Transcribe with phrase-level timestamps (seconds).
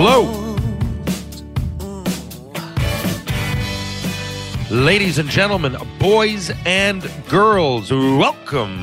[0.00, 0.22] Hello.
[4.70, 8.76] Ladies and gentlemen, boys and girls, welcome.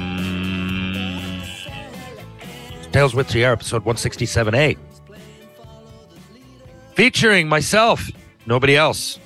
[2.91, 4.77] Tales with TR, episode 167A.
[6.95, 8.09] Featuring myself,
[8.45, 9.17] nobody else.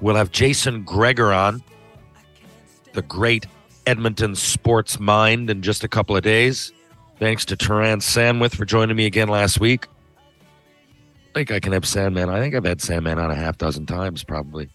[0.00, 1.60] We'll have Jason Gregor on,
[2.92, 3.46] the great
[3.84, 6.72] Edmonton sports mind, in just a couple of days.
[7.18, 9.88] Thanks to Turan Sandwith for joining me again last week.
[11.36, 12.30] I think I can have Sandman.
[12.30, 14.70] I think I've had Sandman on a half dozen times, probably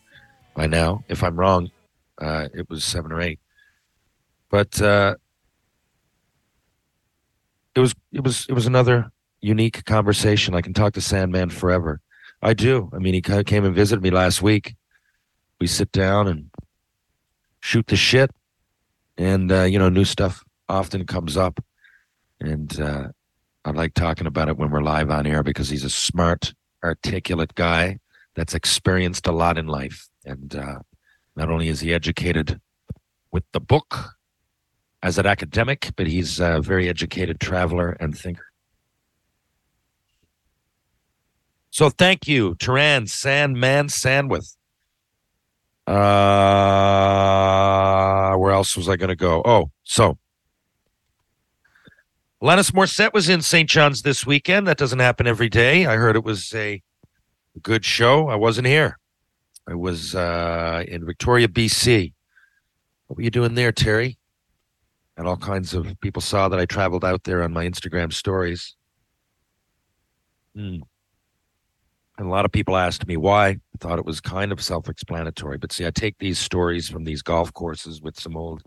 [0.56, 1.04] by now.
[1.10, 1.72] If I'm wrong,
[2.20, 3.40] uh, it was seven or eight.
[4.52, 5.16] But uh,
[7.74, 10.54] it was it was it was another unique conversation.
[10.54, 12.00] I can talk to Sandman forever.
[12.44, 12.92] I do.
[12.94, 14.76] I mean, he came and visited me last week.
[15.60, 16.52] We sit down and
[17.60, 18.30] shoot the shit,
[19.18, 21.60] and uh, you know, new stuff often comes up,
[22.40, 23.08] and uh,
[23.64, 27.54] I like talking about it when we're live on air because he's a smart, articulate
[27.56, 28.00] guy
[28.36, 30.08] that's experienced a lot in life.
[30.26, 30.80] And uh,
[31.36, 32.60] not only is he educated
[33.32, 34.16] with the book
[35.04, 38.46] as an academic, but he's a very educated traveler and thinker.
[41.70, 44.56] So thank you, Turan Sandman Sandwith.
[45.88, 45.96] Uh,
[48.38, 49.42] where else was I going to go?
[49.46, 50.18] Oh, so
[52.42, 53.70] Alanis Morissette was in St.
[53.70, 54.66] John's this weekend.
[54.66, 55.86] That doesn't happen every day.
[55.86, 56.82] I heard it was a
[57.62, 58.30] good show.
[58.30, 58.98] I wasn't here.
[59.70, 62.14] I was uh, in Victoria, BC.
[63.06, 64.18] What were you doing there, Terry?
[65.18, 68.76] And all kinds of people saw that I traveled out there on my Instagram stories.
[70.56, 70.80] Hmm.
[72.18, 73.50] And a lot of people asked me why.
[73.50, 75.60] I thought it was kind of self explanatory.
[75.60, 78.64] But see, I take these stories from these golf courses with some old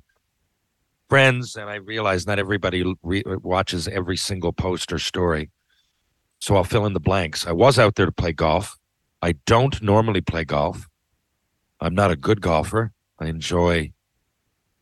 [1.09, 5.50] friends, and I realize not everybody re- watches every single post or story.
[6.38, 7.47] So I'll fill in the blanks.
[7.47, 8.76] I was out there to play golf.
[9.22, 10.88] I don't normally play golf.
[11.81, 12.93] I'm not a good golfer.
[13.19, 13.93] I enjoy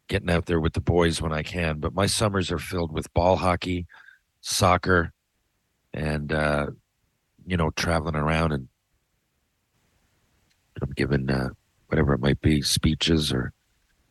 [0.08, 3.12] getting out there with the boys when I can, but my summers are filled with
[3.14, 3.86] ball hockey,
[4.40, 5.12] soccer,
[5.94, 6.66] and uh,
[7.46, 8.68] you know, traveling around and
[10.80, 11.50] I'm giving uh,
[11.88, 13.52] whatever it might be, speeches or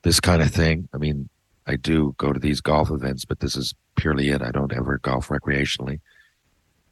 [0.03, 0.87] this kind of thing.
[0.93, 1.29] I mean,
[1.67, 4.41] I do go to these golf events, but this is purely it.
[4.41, 5.99] I don't ever golf recreationally.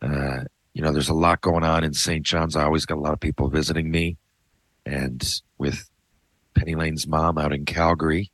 [0.01, 0.43] Uh,
[0.73, 2.25] you know, there's a lot going on in St.
[2.25, 2.55] John's.
[2.55, 4.17] I always got a lot of people visiting me,
[4.85, 5.89] and with
[6.55, 8.31] Penny Lane's mom out in Calgary,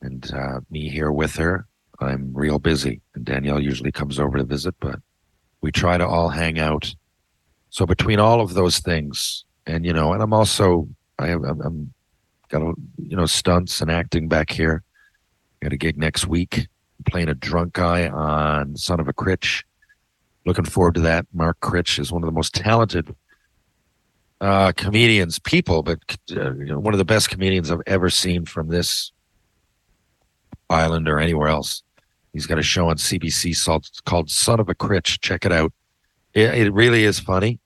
[0.00, 1.66] and uh, me here with her,
[2.00, 3.00] I'm real busy.
[3.14, 5.00] And Danielle usually comes over to visit, but
[5.60, 6.94] we try to all hang out.
[7.70, 10.88] So between all of those things, and you know, and I'm also
[11.18, 11.94] I have I'm, I'm
[12.48, 14.82] got a, you know stunts and acting back here.
[15.60, 16.68] Got a gig next week.
[17.06, 19.64] Playing a drunk guy on Son of a Critch.
[20.44, 21.26] Looking forward to that.
[21.32, 23.14] Mark Critch is one of the most talented
[24.40, 25.98] uh, comedians, people, but
[26.32, 29.12] uh, you know, one of the best comedians I've ever seen from this
[30.68, 31.82] island or anywhere else.
[32.32, 33.56] He's got a show on CBC
[34.04, 35.20] called Son of a Critch.
[35.20, 35.72] Check it out.
[36.34, 37.60] It, it really is funny.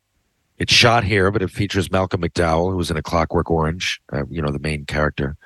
[0.59, 4.27] It's shot here, but it features Malcolm McDowell, who was in A Clockwork Orange, uh,
[4.31, 5.37] you know, the main character.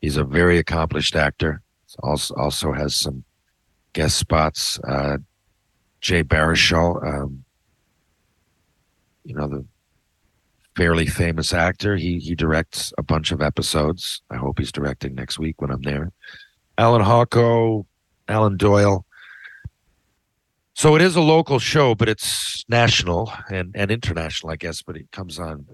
[0.00, 1.60] He's a very accomplished actor.
[2.02, 3.24] Also, also has some
[3.92, 4.78] guest spots.
[4.86, 5.18] Uh,
[6.00, 7.44] Jay Baruchel, um,
[9.24, 9.64] you know, the
[10.76, 11.96] fairly famous actor.
[11.96, 14.22] He he directs a bunch of episodes.
[14.30, 16.12] I hope he's directing next week when I'm there.
[16.78, 17.84] Allan Hawco,
[18.28, 19.04] Alan Doyle.
[20.74, 24.80] So it is a local show, but it's national and, and international, I guess.
[24.80, 25.66] But it comes on.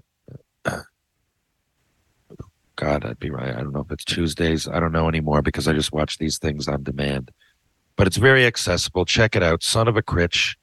[2.75, 3.55] God, I'd be right.
[3.55, 4.67] I don't know if it's Tuesdays.
[4.67, 7.31] I don't know anymore because I just watch these things on demand.
[7.95, 9.05] But it's very accessible.
[9.05, 9.63] Check it out.
[9.63, 10.57] Son of a Critch.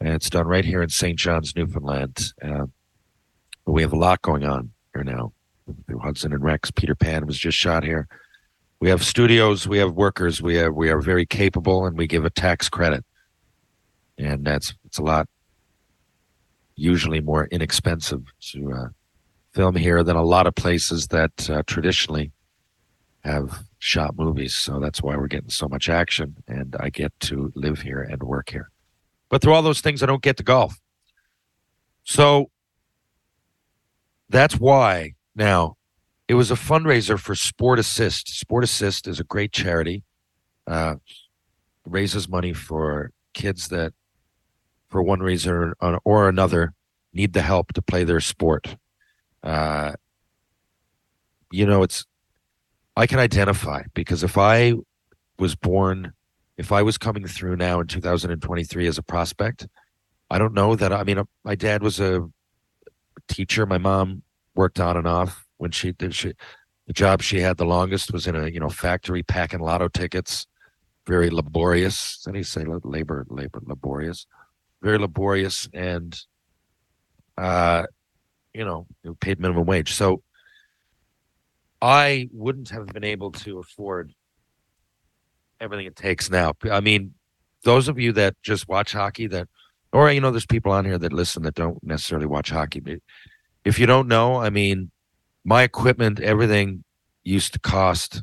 [0.00, 1.18] And it's done right here in St.
[1.18, 2.32] John's, Newfoundland.
[2.42, 2.66] Uh,
[3.66, 5.32] but we have a lot going on here now.
[5.86, 6.70] Through Hudson and Rex.
[6.70, 8.08] Peter Pan was just shot here.
[8.80, 12.24] We have studios, we have workers, we have we are very capable, and we give
[12.24, 13.04] a tax credit,
[14.16, 15.28] and that's it's a lot.
[16.76, 18.22] Usually more inexpensive
[18.52, 18.88] to uh,
[19.52, 22.32] film here than a lot of places that uh, traditionally
[23.24, 24.54] have shot movies.
[24.54, 28.22] So that's why we're getting so much action, and I get to live here and
[28.22, 28.70] work here.
[29.28, 30.80] But through all those things, I don't get to golf.
[32.04, 32.50] So
[34.28, 35.76] that's why now
[36.28, 38.28] it was a fundraiser for Sport Assist.
[38.38, 40.04] Sport Assist is a great charity,
[40.66, 40.96] uh,
[41.84, 43.92] raises money for kids that,
[44.88, 46.72] for one reason or, or another,
[47.12, 48.76] need the help to play their sport.
[49.42, 49.92] Uh,
[51.50, 52.04] you know, it's
[52.96, 54.74] I can identify because if I
[55.38, 56.12] was born,
[56.58, 59.66] if I was coming through now in 2023 as a prospect,
[60.30, 60.92] I don't know that.
[60.92, 62.28] I mean, my dad was a
[63.28, 63.66] teacher.
[63.66, 64.22] My mom
[64.54, 66.32] worked on and off when she did she
[66.86, 70.46] the job she had the longest was in a you know factory packing lotto tickets
[71.06, 74.26] very laborious do you say labor labor laborious
[74.82, 76.20] very laborious and
[77.38, 77.84] uh
[78.54, 78.86] you know
[79.20, 80.22] paid minimum wage so
[81.80, 84.12] i wouldn't have been able to afford
[85.60, 87.14] everything it takes now i mean
[87.64, 89.48] those of you that just watch hockey that
[89.92, 92.98] or you know there's people on here that listen that don't necessarily watch hockey but
[93.64, 94.90] if you don't know i mean
[95.44, 96.84] my equipment, everything
[97.24, 98.22] used to cost,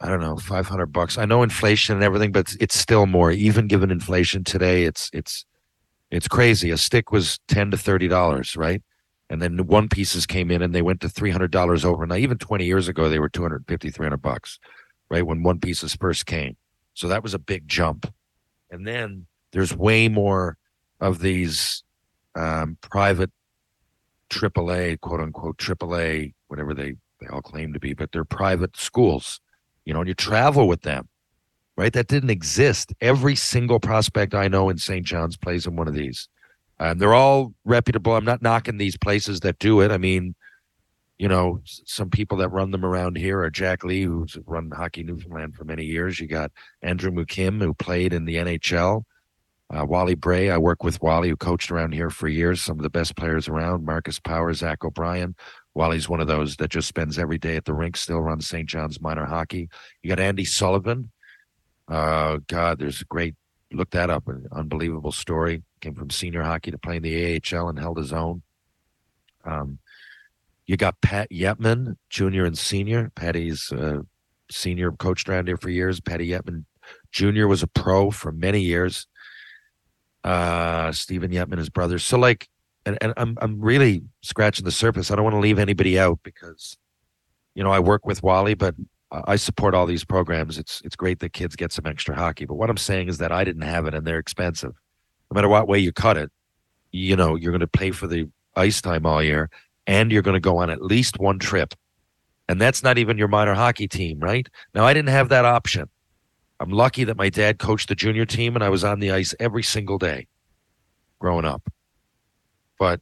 [0.00, 1.18] I don't know, 500 bucks.
[1.18, 3.30] I know inflation and everything, but it's still more.
[3.30, 5.44] Even given inflation today, it's, it's,
[6.14, 6.70] it's crazy.
[6.70, 8.82] A stick was 10 to $30, right?
[9.30, 12.20] And then the one pieces came in and they went to $300 overnight.
[12.20, 14.58] Even 20 years ago, they were 250, 300 bucks,
[15.10, 15.26] right?
[15.26, 16.56] When one pieces first came.
[16.92, 18.12] So that was a big jump.
[18.70, 20.56] And then there's way more
[21.00, 21.82] of these
[22.36, 23.30] um, private
[24.30, 29.40] AAA, quote unquote AAA, whatever they they all claim to be, but they're private schools.
[29.84, 31.08] You know, and you travel with them,
[31.76, 31.92] right?
[31.92, 32.92] That didn't exist.
[33.00, 35.04] Every single prospect I know in St.
[35.04, 36.28] John's plays in one of these.
[36.78, 38.16] And they're all reputable.
[38.16, 39.90] I'm not knocking these places that do it.
[39.90, 40.34] I mean,
[41.18, 45.04] you know, some people that run them around here are Jack Lee, who's run Hockey
[45.04, 46.18] Newfoundland for many years.
[46.18, 46.50] You got
[46.82, 49.04] Andrew Mukim, who played in the NHL.
[49.74, 52.60] Uh, Wally Bray, I work with Wally, who coached around here for years.
[52.62, 53.84] Some of the best players around.
[53.84, 55.34] Marcus Power, Zach O'Brien.
[55.74, 58.68] Wally's one of those that just spends every day at the rink, still runs St.
[58.68, 59.68] John's minor hockey.
[60.02, 61.10] You got Andy Sullivan.
[61.88, 63.34] Uh, God, there's a great,
[63.72, 65.62] look that up, an unbelievable story.
[65.80, 68.42] Came from senior hockey to play in the AHL and held his own.
[69.44, 69.78] Um,
[70.66, 73.12] you got Pat Yetman, junior and senior.
[73.14, 74.00] Patty's uh,
[74.50, 76.00] senior, coached around here for years.
[76.00, 76.64] Patty Yetman,
[77.12, 79.06] junior, was a pro for many years
[80.24, 81.98] uh, Stephen Yetman, his brother.
[81.98, 82.48] So like,
[82.86, 85.10] and, and I'm I'm really scratching the surface.
[85.10, 86.76] I don't want to leave anybody out because,
[87.54, 88.74] you know, I work with Wally, but
[89.26, 90.58] I support all these programs.
[90.58, 92.44] It's it's great that kids get some extra hockey.
[92.46, 94.72] But what I'm saying is that I didn't have it, and they're expensive.
[95.30, 96.30] No matter what way you cut it,
[96.90, 99.50] you know, you're going to pay for the ice time all year,
[99.86, 101.74] and you're going to go on at least one trip,
[102.48, 104.48] and that's not even your minor hockey team, right?
[104.74, 105.88] Now I didn't have that option.
[106.60, 109.34] I'm lucky that my dad coached the junior team and I was on the ice
[109.40, 110.28] every single day
[111.18, 111.62] growing up.
[112.78, 113.00] But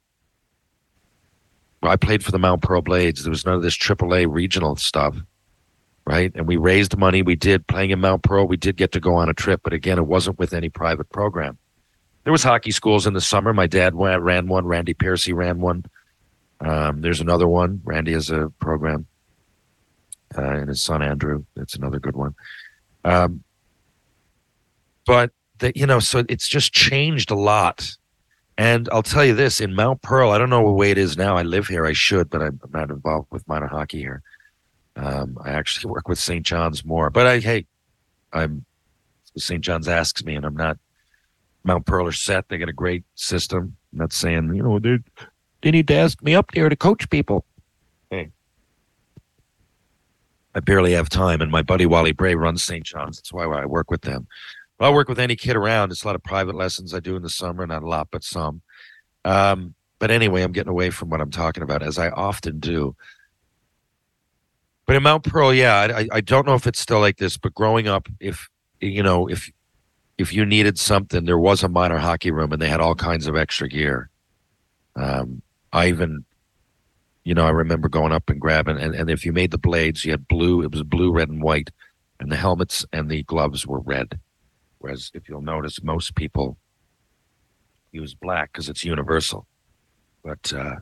[1.82, 3.22] I played for the Mount Pearl Blades.
[3.22, 5.16] There was none of this AAA regional stuff,
[6.04, 6.32] right?
[6.34, 7.22] And we raised money.
[7.22, 8.46] We did playing in Mount Pearl.
[8.46, 11.10] We did get to go on a trip, but again, it wasn't with any private
[11.10, 11.58] program.
[12.24, 13.52] There was hockey schools in the summer.
[13.52, 14.66] My dad ran one.
[14.66, 15.84] Randy Piercy ran one.
[16.60, 17.80] Um, there's another one.
[17.84, 19.06] Randy has a program,
[20.36, 21.44] uh, and his son Andrew.
[21.56, 22.34] That's another good one.
[23.04, 23.42] Um,
[25.04, 27.90] but the, you know, so it's just changed a lot.
[28.56, 31.16] And I'll tell you this: in Mount Pearl, I don't know what way it is
[31.16, 31.36] now.
[31.36, 34.22] I live here; I should, but I'm not involved with minor hockey here.
[34.96, 36.44] Um, I actually work with St.
[36.44, 37.66] John's more, but I hey,
[38.32, 38.64] I'm
[39.36, 39.62] St.
[39.62, 40.78] John's asks me, and I'm not.
[41.64, 43.76] Mount Pearl are set; they got a great system.
[43.92, 44.98] I'm not saying you know they
[45.62, 47.44] they need to ask me up there to coach people.
[48.10, 48.30] Hey,
[50.54, 52.84] I barely have time, and my buddy Wally Bray runs St.
[52.84, 53.18] John's.
[53.18, 54.26] That's why I work with them.
[54.78, 55.92] But I work with any kid around.
[55.92, 58.24] It's a lot of private lessons I do in the summer, not a lot, but
[58.24, 58.62] some.
[59.24, 62.96] Um, but anyway, I'm getting away from what I'm talking about, as I often do.
[64.86, 67.54] But in Mount Pearl, yeah, I, I don't know if it's still like this, but
[67.54, 68.48] growing up, if
[68.80, 69.50] you know, if
[70.18, 73.26] if you needed something, there was a minor hockey room and they had all kinds
[73.26, 74.10] of extra gear.
[74.96, 76.24] Um, I even,
[77.24, 80.04] you know, I remember going up and grabbing, and, and if you made the blades,
[80.04, 81.70] you had blue, it was blue, red, and white,
[82.20, 84.20] and the helmets and the gloves were red.
[84.78, 86.58] Whereas if you'll notice, most people
[87.92, 89.46] use black because it's universal.
[90.24, 90.76] But uh,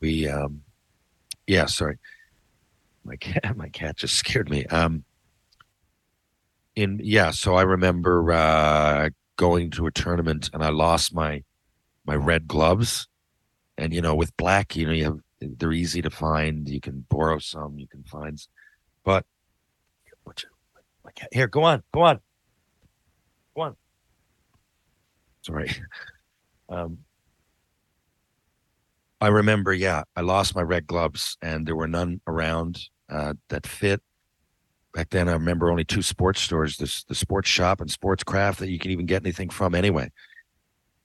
[0.00, 0.62] we, um,
[1.46, 1.98] yeah, sorry,
[3.04, 4.64] my cat, my cat just scared me.
[4.66, 5.04] Um,
[6.74, 11.42] in yeah, so I remember uh, going to a tournament and I lost my
[12.04, 13.08] my red gloves,
[13.78, 16.68] and you know with black, you know you have they're easy to find.
[16.68, 18.40] You can borrow some, you can find,
[19.04, 19.24] but
[20.24, 20.48] what you,
[21.04, 22.20] my cat, here, go on, go on,
[23.54, 23.76] go on.
[25.42, 25.70] Sorry.
[26.68, 26.98] Um,
[29.20, 33.66] I remember, yeah, I lost my red gloves and there were none around uh, that
[33.66, 34.02] fit.
[34.92, 38.60] Back then, I remember only two sports stores: this the sports shop and sports craft
[38.60, 40.10] that you can even get anything from anyway.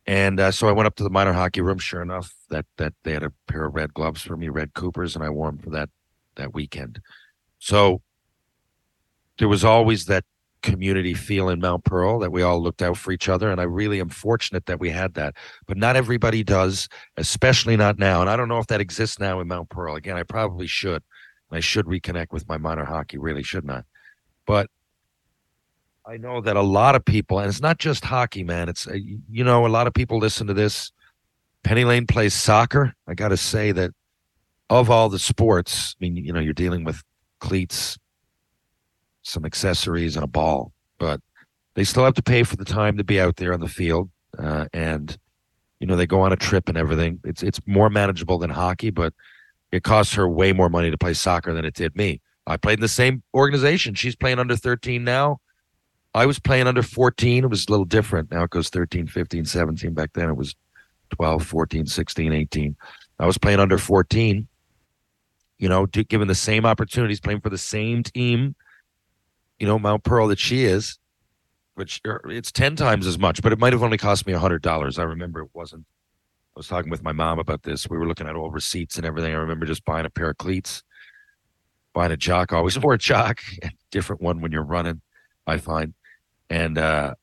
[0.08, 1.77] And uh, so I went up to the minor hockey room.
[1.77, 5.15] Sure enough, that that they had a pair of red gloves for me, red Coopers,
[5.15, 5.89] and I wore them for that
[6.36, 7.01] that weekend.
[7.60, 8.01] So
[9.39, 10.24] there was always that
[10.62, 13.65] community feel in Mount Pearl that we all looked out for each other, and I
[13.65, 15.36] really am fortunate that we had that.
[15.68, 16.88] But not everybody does,
[17.18, 18.22] especially not now.
[18.22, 19.96] And I don't know if that exists now in Mount Pearl.
[19.96, 21.03] Again, I probably should.
[21.51, 23.84] I should reconnect with my minor hockey, really, shouldn't I?
[24.46, 24.70] But
[26.06, 28.70] I know that a lot of people, and it's not just hockey, man.
[28.70, 28.94] It's uh,
[29.30, 30.91] you know, a lot of people listen to this.
[31.63, 32.94] Penny Lane plays soccer.
[33.08, 33.91] I got to say that
[34.70, 37.03] of all the sports, I mean, you know, you're dealing with
[37.39, 37.98] cleats,
[39.24, 41.22] some accessories, and a ball, but
[41.75, 44.10] they still have to pay for the time to be out there on the field,
[44.38, 45.18] uh, and
[45.82, 47.20] you know, they go on a trip and everything.
[47.24, 49.13] It's it's more manageable than hockey, but
[49.72, 52.22] it costs her way more money to play soccer than it did me.
[52.46, 53.96] I played in the same organization.
[53.96, 55.40] She's playing under 13 now.
[56.13, 57.44] I was playing under 14.
[57.44, 58.32] It was a little different.
[58.32, 59.94] Now it goes 13, 15, 17.
[59.94, 60.56] Back then it was
[61.12, 62.75] 12, 14, 16, 18.
[63.18, 64.48] I was playing under 14,
[65.58, 68.56] you know, given the same opportunities, playing for the same team,
[69.62, 70.98] you know, Mount Pearl that she is,
[71.75, 74.98] which er, it's 10 times as much, but it might have only cost me $100.
[74.98, 75.86] I remember it wasn't.
[76.56, 77.88] I was talking with my mom about this.
[77.88, 79.36] We were looking at all receipts and everything.
[79.36, 80.82] I remember just buying a pair of cleats,
[81.94, 82.51] buying a jock.
[82.51, 85.00] I always wore a jock, a different one when you're running,
[85.46, 85.94] I find.
[86.50, 87.13] And, uh,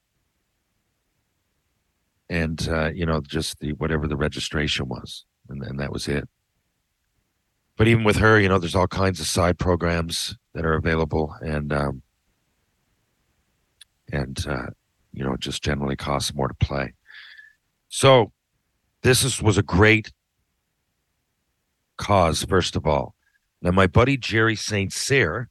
[2.31, 5.25] and, uh, you know, just the, whatever the registration was.
[5.49, 6.29] And, and that was it.
[7.77, 11.35] But even with her, you know, there's all kinds of side programs that are available.
[11.43, 12.03] And, um,
[14.13, 14.67] and, uh,
[15.13, 16.95] you know, it just generally costs more to play.
[17.89, 18.33] So,
[19.03, 20.13] this is, was a great
[21.97, 23.15] cause, first of all.
[23.63, 24.93] Now, my buddy Jerry St.
[24.93, 25.49] Cyr,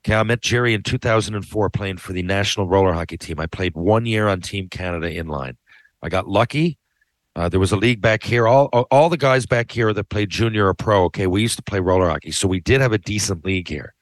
[0.00, 3.38] okay, I met Jerry in 2004 playing for the national roller hockey team.
[3.38, 5.56] I played one year on Team Canada inline.
[6.02, 6.78] I got lucky.
[7.36, 8.48] Uh, there was a league back here.
[8.48, 11.04] All all- all the guys back here that played junior or pro.
[11.04, 13.94] Okay, we used to play roller hockey, so we did have a decent league here.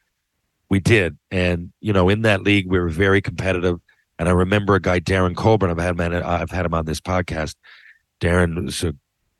[0.70, 3.80] We did, and you know, in that league, we were very competitive.
[4.18, 5.70] And I remember a guy, Darren Colbourne.
[5.70, 6.00] I've had him.
[6.00, 7.54] on- I've had him on this podcast.
[8.20, 8.94] Darren was a,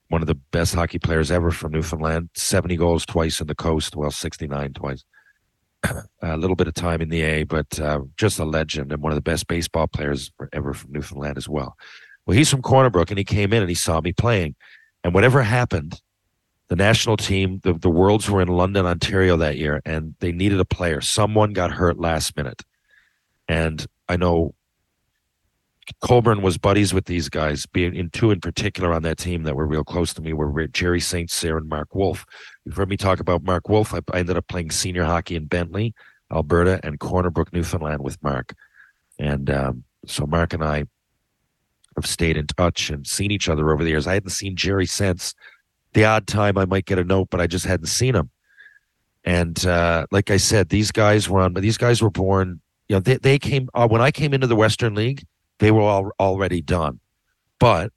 [0.09, 2.31] one of the best hockey players ever from Newfoundland.
[2.35, 3.97] Seventy goals twice in the coast.
[3.97, 5.05] Well, sixty-nine twice.
[6.23, 9.13] a little bit of time in the A, but uh, just a legend and one
[9.13, 11.77] of the best baseball players ever from Newfoundland as well.
[12.27, 14.55] Well, he's from Corner Brook, and he came in and he saw me playing.
[15.05, 16.01] And whatever happened,
[16.69, 20.61] the national team, the, the Worlds were in London, Ontario that year, and they needed
[20.61, 21.01] a player.
[21.01, 22.63] Someone got hurt last minute.
[23.49, 24.55] And I know
[26.01, 29.57] Colbourne was buddies with these guys, being in two in particular on that team that
[29.57, 31.31] were real close to me were Jerry St.
[31.31, 32.27] Cyr and Mark Wolf.
[32.65, 33.95] You've heard me talk about Mark Wolf.
[33.95, 35.95] I, I ended up playing senior hockey in Bentley,
[36.33, 38.55] Alberta, and Corner Brook, Newfoundland with Mark.
[39.19, 40.85] And um, so Mark and I
[41.97, 44.07] have stayed in touch and seen each other over the years.
[44.07, 45.35] I hadn't seen Jerry since
[45.95, 48.31] the odd time I might get a note, but I just hadn't seen him.
[49.25, 51.55] And uh, like I said, these guys were on.
[51.55, 52.61] These guys were born.
[52.89, 55.25] You know, they they came uh, when I came into the Western League.
[55.59, 57.01] They were all already done,
[57.59, 57.93] but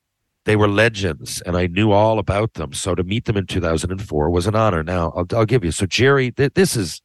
[0.45, 2.73] they were legends, and I knew all about them.
[2.73, 4.83] So to meet them in 2004 was an honor.
[4.83, 5.71] Now I'll, I'll give you.
[5.71, 7.01] So Jerry, th- this is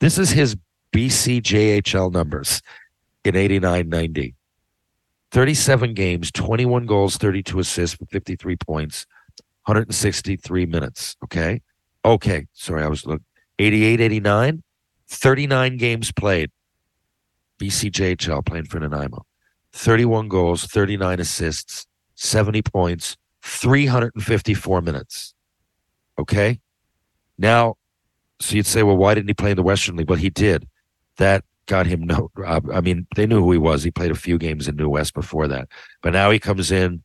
[0.00, 0.56] this is his
[0.92, 2.60] BCJHL numbers
[3.24, 4.34] in 89 90.
[5.30, 9.06] 37 games, 21 goals, 32 assists for 53 points,
[9.64, 11.16] 163 minutes.
[11.24, 11.62] Okay.
[12.04, 12.46] Okay.
[12.52, 13.24] Sorry, I was looking.
[13.58, 14.62] 88 89,
[15.08, 16.50] 39 games played.
[17.58, 19.24] BCJHL playing for Nanaimo.
[19.72, 25.34] 31 goals, 39 assists, 70 points, 354 minutes.
[26.18, 26.60] Okay.
[27.38, 27.76] Now,
[28.40, 30.08] so you'd say, well, why didn't he play in the Western League?
[30.08, 30.68] Well, he did.
[31.16, 32.30] That got him no.
[32.44, 33.82] Uh, I mean, they knew who he was.
[33.82, 35.68] He played a few games in New West before that,
[36.02, 37.02] but now he comes in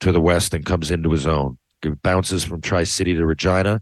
[0.00, 1.58] to the West and comes into his own.
[1.82, 3.80] He bounces from Tri City to Regina,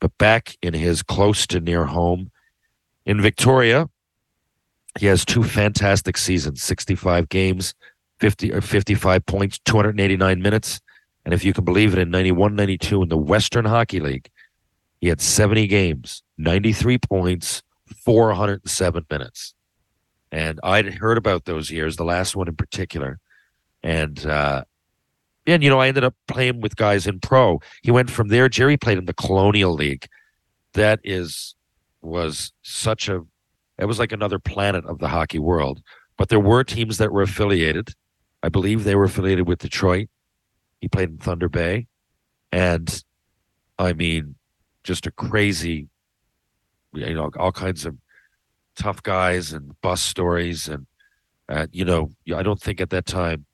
[0.00, 2.30] but back in his close to near home
[3.06, 3.88] in Victoria,
[4.98, 7.74] he has two fantastic seasons: sixty-five games,
[8.20, 10.80] 50 or uh, 55 points, 289 minutes.
[11.24, 14.30] And if you can believe it, in 91 92 in the Western Hockey League,
[15.00, 17.62] he had 70 games, 93 points,
[18.04, 19.54] 407 minutes.
[20.32, 23.18] And I'd heard about those years, the last one in particular.
[23.82, 24.64] And, uh,
[25.46, 27.60] and, you know, I ended up playing with guys in pro.
[27.82, 28.48] He went from there.
[28.48, 30.06] Jerry played in the Colonial League.
[30.74, 31.56] That is,
[32.02, 33.22] was such a,
[33.80, 35.80] it was like another planet of the hockey world.
[36.18, 37.94] But there were teams that were affiliated.
[38.42, 40.08] I believe they were affiliated with Detroit.
[40.80, 41.86] He played in Thunder Bay.
[42.52, 43.02] And
[43.78, 44.34] I mean,
[44.84, 45.88] just a crazy,
[46.92, 47.96] you know, all kinds of
[48.76, 50.68] tough guys and bus stories.
[50.68, 50.86] And,
[51.48, 53.46] uh, you know, I don't think at that time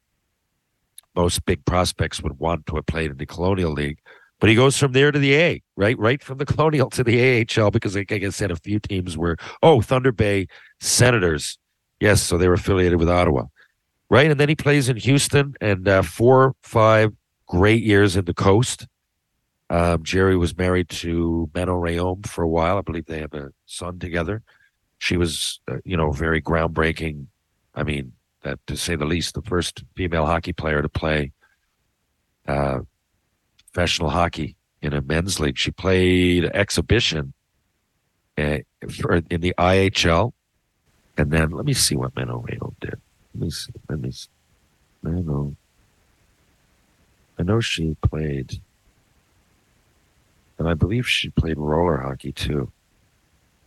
[1.14, 3.99] most big prospects would want to have played in the Colonial League.
[4.38, 5.99] But he goes from there to the A, right?
[5.99, 9.37] Right from the Colonial to the AHL because, like I said, a few teams were,
[9.62, 10.47] oh, Thunder Bay
[10.81, 11.59] Senators.
[12.00, 13.45] Yes, so they were affiliated with Ottawa,
[14.11, 14.31] right?
[14.31, 17.12] And then he plays in Houston and uh, four, five
[17.47, 18.87] great years in the coast.
[19.71, 22.78] Um, Jerry was married to Manon Rhéaume for a while.
[22.78, 24.43] I believe they have a son together.
[24.99, 27.26] She was, uh, you know, very groundbreaking.
[27.75, 28.12] I mean,
[28.43, 31.33] that to say the least, the first female hockey player to play
[32.47, 32.81] uh,
[33.76, 35.59] professional hockey in a men's league.
[35.59, 37.35] She played exhibition
[38.38, 40.33] uh, for, in the IHL,
[41.18, 42.99] and then let me see what Rhéaume did.
[43.35, 43.73] Let me see.
[43.90, 44.28] Let me see.
[45.02, 45.59] Manon.
[47.38, 48.62] I know she played
[50.59, 52.73] and I believe she played roller hockey too.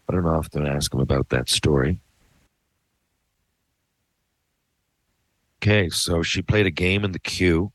[0.10, 2.00] I don't know if to ask him about that story.
[5.62, 7.72] Okay, so she played a game in the Q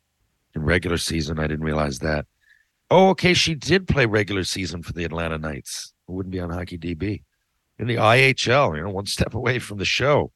[0.57, 1.39] in regular season.
[1.39, 2.27] I didn't realize that.
[2.97, 5.93] Oh, okay, she did play regular season for the Atlanta Knights.
[6.09, 7.25] It wouldn't be on Hockey DB.
[7.77, 10.31] In the IHL, you know, one step away from the show.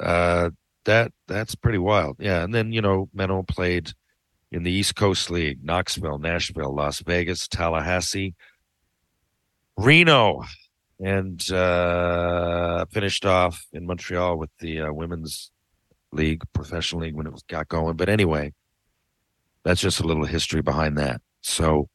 [0.00, 0.48] Uh,
[0.86, 2.16] that that's pretty wild.
[2.18, 3.92] Yeah, and then you know, Manon played
[4.50, 8.34] in the East Coast League Knoxville, Nashville, Las Vegas, Tallahassee,
[9.76, 10.42] Reno,
[10.98, 15.50] and uh, finished off in Montreal with the uh, Women's
[16.12, 17.96] League, Professional League when it was, got going.
[17.96, 18.54] But anyway,
[19.64, 21.20] that's just a little history behind that.
[21.44, 21.88] So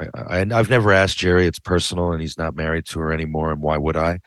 [0.00, 1.46] I, I, I've never asked Jerry.
[1.46, 3.52] It's personal, and he's not married to her anymore.
[3.52, 4.18] And why would I?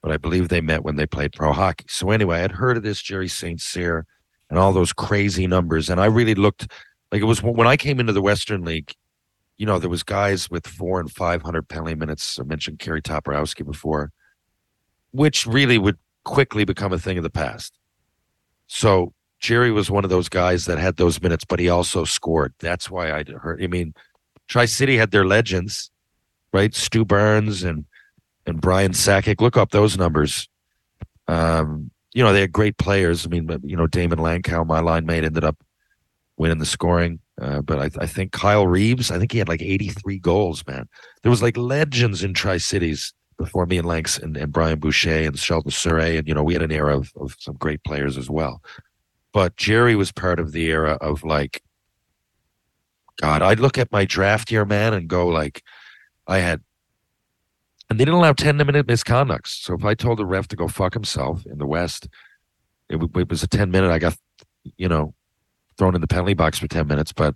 [0.00, 1.86] But I believe they met when they played pro hockey.
[1.88, 3.60] So anyway, I'd heard of this Jerry St.
[3.60, 4.06] Cyr
[4.48, 5.90] and all those crazy numbers.
[5.90, 6.68] And I really looked
[7.10, 8.92] like it was when I came into the Western League.
[9.56, 12.38] You know, there was guys with four and five hundred penalty minutes.
[12.38, 14.12] I mentioned Kerry Toporowski before,
[15.12, 17.76] which really would quickly become a thing of the past.
[18.66, 22.54] So Jerry was one of those guys that had those minutes, but he also scored.
[22.60, 23.62] That's why I heard.
[23.62, 23.92] I mean,
[24.48, 25.90] Tri City had their legends,
[26.54, 26.74] right?
[26.74, 27.84] Stu Burns and
[28.46, 29.42] and Brian Sakic.
[29.42, 30.48] Look up those numbers.
[31.28, 33.26] Um, you know, they had great players.
[33.26, 35.58] I mean, you know, Daymond Langkow, my line mate, ended up
[36.38, 37.20] winning the scoring.
[37.38, 40.88] Uh, but I, I, think Kyle Reeves, I think he had like 83 goals, man.
[41.22, 45.26] There was like legends in Tri Cities before me and Lanks and, and Brian Boucher
[45.26, 46.18] and Sheldon Souray.
[46.18, 48.62] And, you know, we had an era of, of some great players as well.
[49.34, 51.62] But Jerry was part of the era of like,
[53.20, 55.62] God, I'd look at my draft year, man, and go like,
[56.26, 56.62] I had
[57.90, 59.62] and they didn't allow 10 minute misconducts.
[59.62, 62.08] So if I told the ref to go fuck himself in the West,
[62.88, 63.90] it, it was a 10 minute.
[63.90, 64.16] I got,
[64.78, 65.14] you know,
[65.76, 67.34] thrown in the penalty box for 10 minutes, but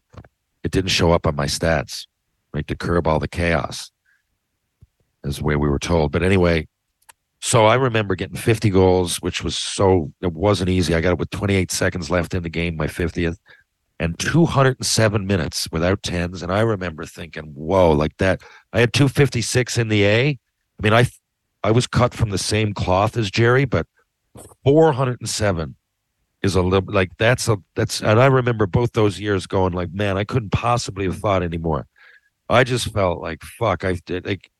[0.65, 2.07] it didn't show up on my stats,
[2.55, 2.67] right?
[2.67, 3.91] To curb all the chaos,
[5.25, 6.13] is the way we were told.
[6.13, 6.67] But anyway,
[7.40, 10.94] so I remember getting 50 goals, which was so, it wasn't easy.
[10.94, 13.38] I got it with 28 seconds left in the game, my 50th,
[14.01, 16.42] and 207 minutes without tens.
[16.42, 18.42] And I remember thinking, whoa, like that.
[18.72, 20.29] I had 256 in the A.
[20.31, 21.07] I mean, I
[21.64, 23.87] I was cut from the same cloth as Jerry, but
[24.64, 25.74] 407
[26.42, 29.92] is a little like that's a that's and I remember both those years going like,
[29.92, 31.87] man, I couldn't possibly have thought anymore.
[32.48, 33.85] I just felt like fuck.
[33.85, 34.51] I did like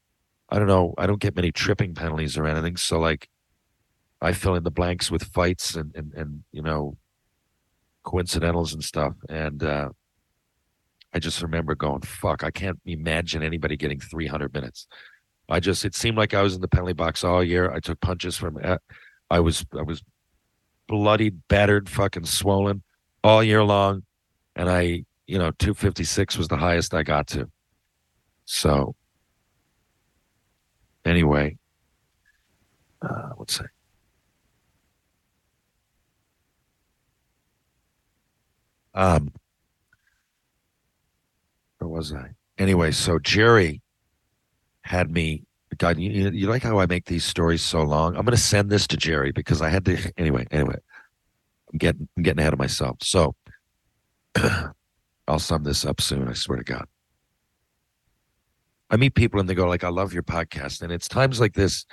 [0.51, 0.95] I don't know.
[0.97, 3.29] I don't get many tripping penalties or anything, so like
[4.21, 6.97] I fill in the blanks with fights and and and you know
[8.09, 9.15] coincidentals and stuff.
[9.29, 9.91] And uh,
[11.13, 14.87] I just remember going, fuck, I can't imagine anybody getting 300 minutes.
[15.49, 17.71] I just, it seemed like I was in the penalty box all year.
[17.71, 18.59] I took punches from,
[19.31, 20.03] I was, I was
[20.87, 22.83] bloodied, battered, fucking swollen
[23.23, 24.05] all year long.
[24.57, 27.51] And I, you know, 256 was the highest I got to.
[28.45, 28.95] So,
[31.05, 31.57] anyway,
[33.03, 33.65] uh, let's see.
[38.95, 39.33] Um,
[41.79, 42.31] where was I?
[42.59, 43.81] Anyway, so Jerry
[44.83, 45.45] had me.
[45.77, 48.17] God, you, you like how I make these stories so long?
[48.17, 50.13] I'm going to send this to Jerry because I had to.
[50.19, 50.77] Anyway, anyway,
[51.73, 52.97] I'm getting I'm getting ahead of myself.
[53.03, 53.35] So
[55.29, 56.27] I'll sum this up soon.
[56.27, 56.87] I swear to God.
[58.91, 61.55] I meet people and they go like, "I love your podcast," and it's times like
[61.55, 61.85] this.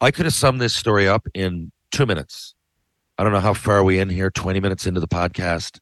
[0.00, 2.54] I could have summed this story up in two minutes.
[3.18, 4.30] I don't know how far are we in here.
[4.30, 5.78] Twenty minutes into the podcast,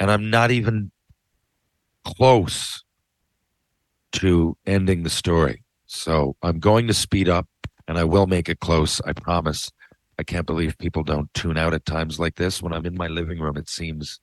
[0.00, 0.90] and I'm not even
[2.04, 2.84] close
[4.12, 5.64] to ending the story.
[5.86, 7.48] So I'm going to speed up,
[7.86, 9.00] and I will make it close.
[9.02, 9.70] I promise.
[10.18, 12.62] I can't believe people don't tune out at times like this.
[12.62, 14.20] When I'm in my living room, it seems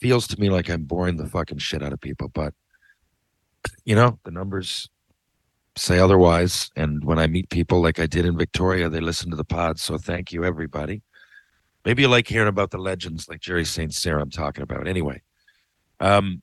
[0.00, 2.54] feels to me like I'm boring the fucking shit out of people, but
[3.84, 4.88] you know, the numbers
[5.76, 6.70] say otherwise.
[6.76, 9.78] And when I meet people like I did in Victoria, they listen to the pod.
[9.78, 11.02] So thank you, everybody.
[11.84, 13.94] Maybe you like hearing about the legends like Jerry St.
[13.94, 14.88] Cyr I'm talking about.
[14.88, 15.22] Anyway,
[16.00, 16.42] um,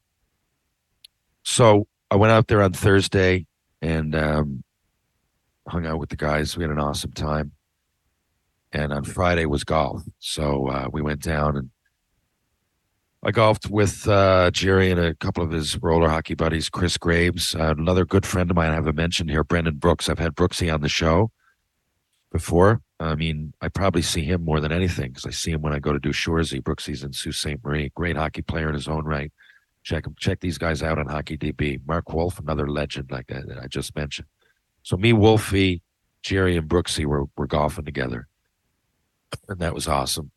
[1.43, 3.45] so I went out there on Thursday
[3.81, 4.63] and um,
[5.67, 6.55] hung out with the guys.
[6.55, 7.51] We had an awesome time.
[8.71, 10.01] And on Friday was golf.
[10.19, 11.69] So uh, we went down and
[13.25, 17.55] I golfed with uh, Jerry and a couple of his roller hockey buddies, Chris Graves,
[17.55, 20.09] uh, another good friend of mine I haven't mentioned here, Brendan Brooks.
[20.09, 21.31] I've had Brooksy on the show
[22.33, 22.81] before.
[22.99, 25.79] I mean, I probably see him more than anything because I see him when I
[25.79, 26.61] go to do Shoresy.
[26.61, 27.63] Brooksy's in Sault Ste.
[27.63, 29.31] Marie, great hockey player in his own right.
[29.83, 31.79] Check him, check these guys out on Hockey DB.
[31.87, 34.27] Mark Wolf, another legend like that, that I just mentioned.
[34.81, 35.81] So me, Wolfie,
[36.23, 38.27] Jerry, and Brooksy were were golfing together,
[39.47, 40.31] and that was awesome.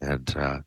[0.00, 0.58] And uh,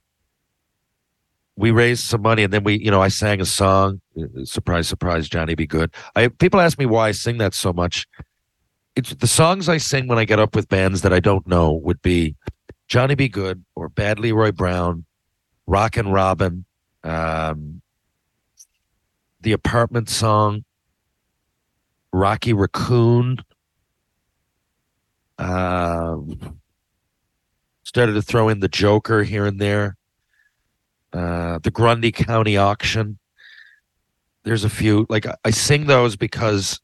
[1.58, 4.00] we raised some money and then we you know i sang a song.
[4.44, 5.94] Surprise surprise johnny be good.
[6.16, 8.08] I people ask me why i sing that so much.
[8.96, 11.74] It's the songs i sing when i get up with bands that i don't know
[11.74, 12.36] would be
[12.88, 15.06] johnny be good or bad leroy brown
[15.66, 16.66] rockin' robin
[17.04, 17.82] um,
[19.42, 20.64] the apartment song
[22.12, 23.38] rocky raccoon.
[25.38, 26.18] Uh,
[27.84, 29.97] started to throw in the joker here and there
[31.18, 33.18] uh, the Grundy County auction.
[34.44, 36.80] There's a few like I, sing those because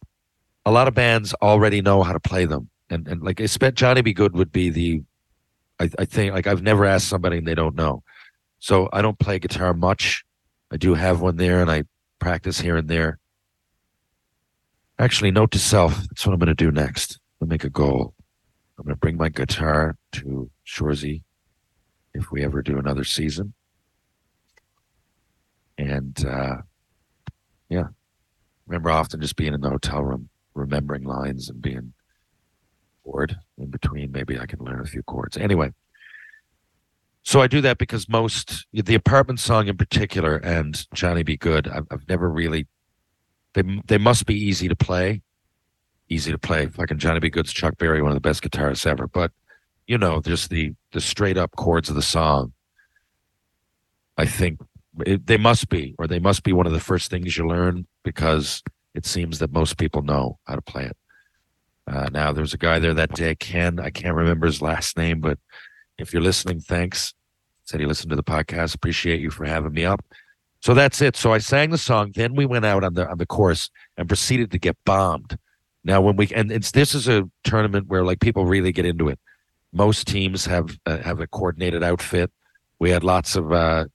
[0.65, 3.75] a lot of bands already know how to play them, and and like I spent
[3.75, 5.03] Johnny Be Good would be the,
[5.79, 8.03] I, I think like I've never asked somebody and they don't know,
[8.59, 10.25] so I don't play guitar much.
[10.71, 11.83] I do have one there, and I
[12.19, 13.19] practice here and there.
[14.99, 17.19] Actually, note to self: that's what I'm going to do next.
[17.41, 18.13] I'll make a goal.
[18.77, 21.21] I'm going to bring my guitar to Shoresy
[22.15, 23.53] if we ever do another season
[25.83, 26.57] and uh,
[27.69, 27.87] yeah,
[28.67, 31.93] remember often just being in the hotel room, remembering lines and being
[33.03, 34.11] bored in between.
[34.11, 35.37] Maybe I can learn a few chords.
[35.37, 35.73] Anyway,
[37.23, 41.67] so I do that because most the apartment song in particular and Johnny Be Good,
[41.67, 42.67] I've, I've never really.
[43.53, 45.21] They they must be easy to play,
[46.09, 46.67] easy to play.
[46.67, 49.07] Fucking Johnny Be Good's Chuck Berry, one of the best guitarists ever.
[49.07, 49.31] But
[49.87, 52.53] you know, just the the straight up chords of the song.
[54.17, 54.59] I think
[55.05, 57.87] it, they must be, or they must be one of the first things you learn
[58.03, 58.61] because
[58.93, 60.97] it seems that most people know how to play it.
[61.87, 63.79] Uh, now, there's a guy there that day, Ken.
[63.79, 65.37] I can't remember his last name, but
[65.97, 67.13] if you're listening, thanks.
[67.65, 68.75] Said he listened to the podcast.
[68.75, 70.03] Appreciate you for having me up.
[70.61, 71.15] So that's it.
[71.15, 72.11] So I sang the song.
[72.13, 75.37] Then we went out on the on the course and proceeded to get bombed.
[75.83, 79.09] Now, when we and it's this is a tournament where like people really get into
[79.09, 79.19] it.
[79.71, 82.31] Most teams have uh, have a coordinated outfit.
[82.79, 83.85] We had lots of uh,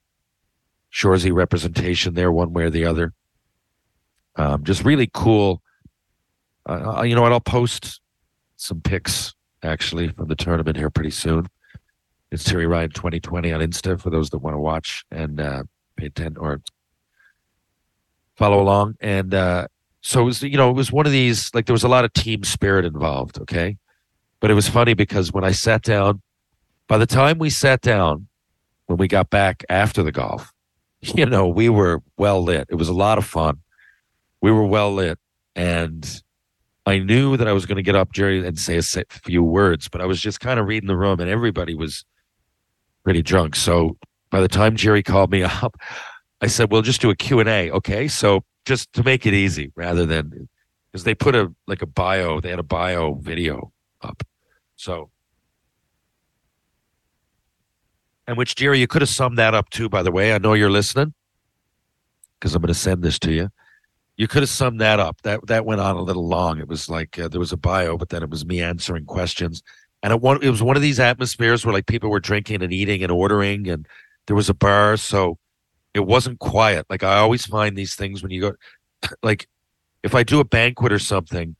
[0.91, 3.13] Shoresy representation there, one way or the other.
[4.35, 5.61] Um, just really cool.
[6.65, 7.31] Uh, you know what?
[7.31, 8.01] I'll post
[8.55, 11.47] some pics actually from the tournament here pretty soon.
[12.31, 15.63] It's Terry Ryan 2020 on Insta for those that want to watch and uh,
[15.95, 16.61] pay attention or
[18.35, 18.95] follow along.
[19.01, 19.67] And uh,
[20.01, 22.05] so it was, you know, it was one of these like there was a lot
[22.05, 23.39] of team spirit involved.
[23.41, 23.77] Okay,
[24.39, 26.21] but it was funny because when I sat down,
[26.87, 28.27] by the time we sat down,
[28.85, 30.53] when we got back after the golf,
[31.15, 32.67] you know, we were well lit.
[32.69, 33.59] It was a lot of fun.
[34.41, 35.17] We were well lit.
[35.55, 36.21] And
[36.85, 39.89] I knew that I was going to get up, Jerry, and say a few words,
[39.89, 42.05] but I was just kind of reading the room and everybody was
[43.03, 43.55] pretty drunk.
[43.55, 43.97] So
[44.29, 45.77] by the time Jerry called me up,
[46.41, 47.71] I said, we'll just do a Q&A.
[47.71, 48.07] Okay.
[48.07, 50.49] So just to make it easy rather than,
[50.91, 54.23] because they put a, like a bio, they had a bio video up.
[54.75, 55.11] So
[58.29, 59.89] and which Jerry, you could have summed that up too.
[59.89, 61.15] By the way, I know you're listening
[62.39, 63.49] because I'm going to send this to you.
[64.17, 65.19] You could have summed that up.
[65.23, 66.59] That that went on a little long.
[66.59, 69.63] It was like uh, there was a bio, but then it was me answering questions,
[70.03, 73.01] and it, it was one of these atmospheres where like people were drinking and eating
[73.01, 73.87] and ordering, and
[74.27, 75.39] there was a bar, so
[75.95, 76.85] it wasn't quiet.
[76.87, 78.53] Like I always find these things when you go,
[79.23, 79.47] like
[80.03, 81.55] if I do a banquet or something,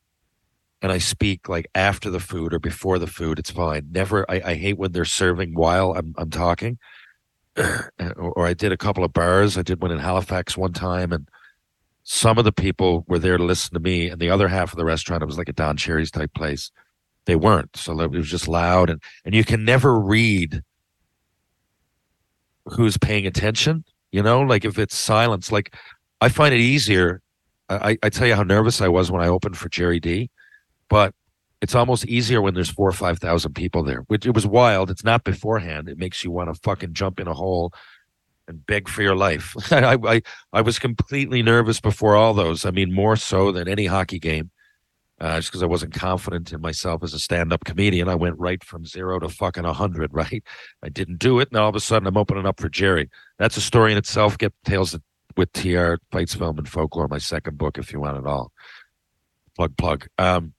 [0.82, 3.88] and I speak like after the food or before the food, it's fine.
[3.90, 6.78] Never, I, I hate when they're serving while I'm I'm talking.
[7.56, 7.82] or,
[8.16, 9.58] or I did a couple of bars.
[9.58, 11.28] I did one in Halifax one time, and
[12.04, 14.76] some of the people were there to listen to me, and the other half of
[14.76, 16.70] the restaurant, it was like a Don Cherry's type place.
[17.26, 20.62] They weren't, so it was just loud, and and you can never read
[22.64, 23.84] who's paying attention.
[24.12, 25.74] You know, like if it's silence, like
[26.20, 27.20] I find it easier.
[27.68, 30.28] I, I tell you how nervous I was when I opened for Jerry D,
[30.90, 31.14] but
[31.62, 34.02] it's almost easier when there's four or five thousand people there.
[34.08, 34.90] Which it was wild.
[34.90, 35.88] It's not beforehand.
[35.88, 37.72] It makes you want to fucking jump in a hole
[38.46, 39.54] and beg for your life.
[39.72, 40.22] I, I
[40.52, 42.66] I was completely nervous before all those.
[42.66, 44.50] I mean, more so than any hockey game
[45.20, 48.08] uh, just because I wasn't confident in myself as a stand-up comedian.
[48.08, 50.10] I went right from zero to fucking hundred.
[50.20, 50.42] Right,
[50.82, 53.08] I didn't do it, and all of a sudden I'm opening up for Jerry.
[53.38, 54.36] That's a story in itself.
[54.36, 54.98] Get tales
[55.36, 57.08] with TR fights, film, and folklore.
[57.08, 58.52] My second book, if you want it all.
[59.56, 60.08] Plug plug.
[60.18, 60.52] Um,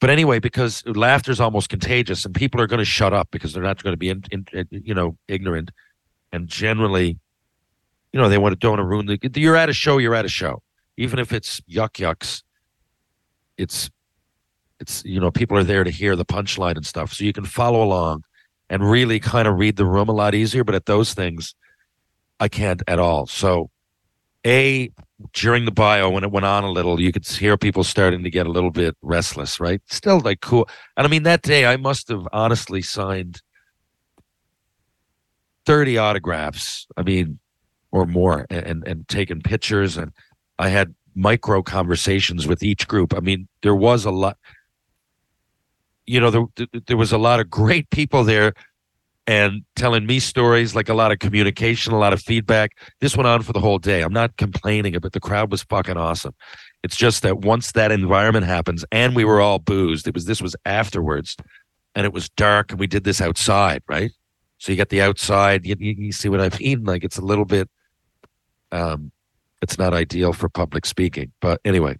[0.00, 3.52] but anyway, because laughter is almost contagious, and people are going to shut up because
[3.52, 5.70] they're not going to be, in, in, in, you know, ignorant,
[6.32, 7.18] and generally,
[8.12, 9.40] you know, they want to don't want to ruin the.
[9.40, 9.98] You're at a show.
[9.98, 10.62] You're at a show,
[10.96, 12.42] even if it's Yuk Yuk's
[13.60, 13.90] it's
[14.80, 17.44] it's you know people are there to hear the punchline and stuff so you can
[17.44, 18.24] follow along
[18.70, 21.54] and really kind of read the room a lot easier but at those things
[22.40, 23.70] i can't at all so
[24.46, 24.90] a
[25.32, 28.30] during the bio when it went on a little you could hear people starting to
[28.30, 31.76] get a little bit restless right still like cool and i mean that day i
[31.76, 33.42] must have honestly signed
[35.66, 37.38] 30 autographs i mean
[37.92, 40.10] or more and and, taken pictures and
[40.58, 43.14] i had micro conversations with each group.
[43.14, 44.38] I mean, there was a lot,
[46.06, 48.54] you know, there, there was a lot of great people there
[49.26, 52.78] and telling me stories, like a lot of communication, a lot of feedback.
[53.00, 54.02] This went on for the whole day.
[54.02, 56.34] I'm not complaining, but the crowd was fucking awesome.
[56.82, 60.40] It's just that once that environment happens and we were all boozed, it was this
[60.40, 61.36] was afterwards
[61.94, 64.10] and it was dark and we did this outside, right?
[64.58, 66.84] So you get the outside, you, you see what I mean?
[66.84, 67.68] Like it's a little bit
[68.72, 69.12] um
[69.62, 71.32] it's not ideal for public speaking.
[71.40, 71.98] But anyway,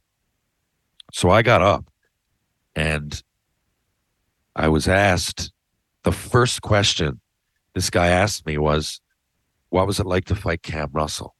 [1.13, 1.91] so I got up
[2.75, 3.23] and
[4.57, 5.53] I was asked
[6.05, 7.21] the first question
[7.75, 9.01] this guy asked me was,
[9.69, 11.35] What was it like to fight Cam Russell?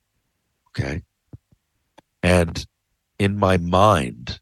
[0.69, 1.03] Okay.
[2.23, 2.65] And
[3.19, 4.41] in my mind,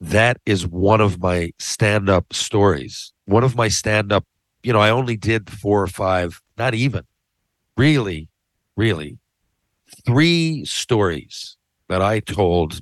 [0.00, 3.12] that is one of my stand up stories.
[3.24, 4.24] One of my stand up,
[4.62, 7.04] you know, I only did four or five, not even
[7.76, 8.28] really,
[8.76, 9.18] really
[10.04, 11.56] three stories
[11.88, 12.80] that I told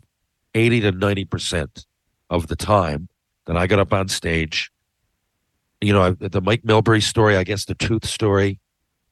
[0.54, 1.84] 80 to 90%
[2.30, 3.08] of the time
[3.46, 4.70] that I got up on stage.
[5.80, 8.60] You know, the Mike Milbury story, I guess the tooth story,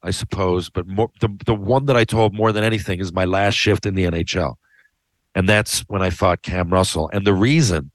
[0.02, 3.24] I suppose, but more, the, the one that I told more than anything is my
[3.24, 4.54] last shift in the NHL.
[5.34, 7.10] And that's when I fought Cam Russell.
[7.12, 7.90] And the reason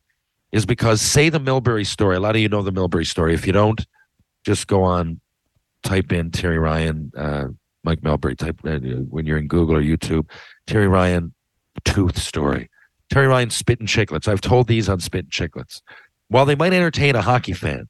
[0.51, 3.33] is because, say, the Milbury story, a lot of you know the Milbury story.
[3.33, 3.85] If you don't,
[4.45, 5.19] just go on,
[5.83, 7.47] type in Terry Ryan, uh,
[7.83, 10.29] Mike Milbury type uh, when you're in Google or YouTube.
[10.65, 11.33] Terry Ryan
[11.85, 12.69] tooth story.
[13.09, 14.27] Terry Ryan Spittin' Chiclets.
[14.27, 15.81] I've told these on Spittin' Chiclets.
[16.27, 17.87] While they might entertain a hockey fan,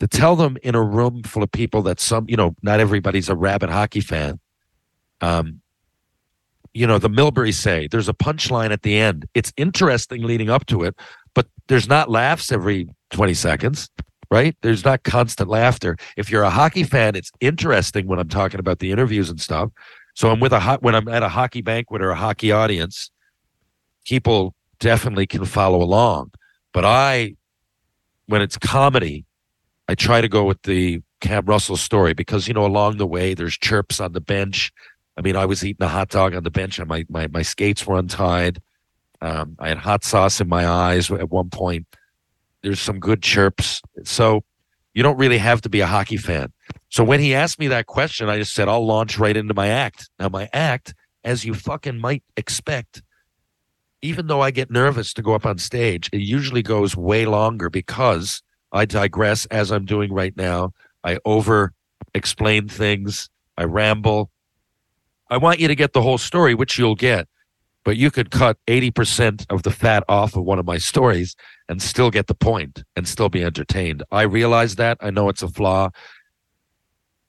[0.00, 3.28] to tell them in a room full of people that some, you know, not everybody's
[3.28, 4.38] a rabid hockey fan.
[5.20, 5.60] Um,
[6.74, 9.26] you know, the Milbury say there's a punchline at the end.
[9.34, 10.94] It's interesting leading up to it,
[11.34, 13.88] but there's not laughs every 20 seconds
[14.30, 14.56] right?
[14.62, 15.96] There's not constant laughter.
[16.16, 19.70] If you're a hockey fan, it's interesting when I'm talking about the interviews and stuff.
[20.14, 23.10] So I'm with a hot when I'm at a hockey banquet or a hockey audience,
[24.06, 26.32] people definitely can follow along.
[26.72, 27.36] But I,
[28.26, 29.25] when it's comedy,
[29.88, 33.34] I try to go with the Cam Russell story because you know along the way
[33.34, 34.72] there's chirps on the bench.
[35.16, 37.42] I mean, I was eating a hot dog on the bench and my my, my
[37.42, 38.60] skates were untied.
[39.20, 41.86] Um, I had hot sauce in my eyes at one point
[42.66, 43.80] there's some good chirps.
[44.02, 44.42] So
[44.92, 46.52] you don't really have to be a hockey fan.
[46.88, 49.68] So when he asked me that question, I just said, I'll launch right into my
[49.68, 50.10] act.
[50.18, 53.02] Now, my act, as you fucking might expect,
[54.02, 57.70] even though I get nervous to go up on stage, it usually goes way longer
[57.70, 58.42] because
[58.76, 60.72] I digress as I'm doing right now.
[61.02, 61.72] I over
[62.14, 64.30] explain things, I ramble.
[65.28, 67.26] I want you to get the whole story, which you'll get
[67.86, 71.36] but you could cut 80% of the fat off of one of my stories
[71.68, 74.02] and still get the point and still be entertained.
[74.10, 74.98] I realize that.
[75.00, 75.90] I know it's a flaw.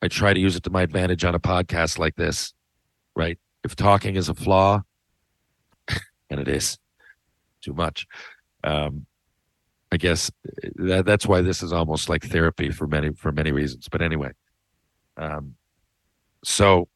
[0.02, 2.56] I try to use it to my advantage on a podcast like this,
[3.16, 3.38] right?
[3.64, 4.82] If talking is a flaw,
[6.32, 6.80] and it is
[7.62, 8.08] too much,
[8.64, 9.06] um,
[9.92, 10.32] I guess
[10.76, 13.88] that, that's why this is almost like therapy for many for many reasons.
[13.90, 14.32] But anyway,
[15.18, 15.56] um,
[16.44, 16.88] So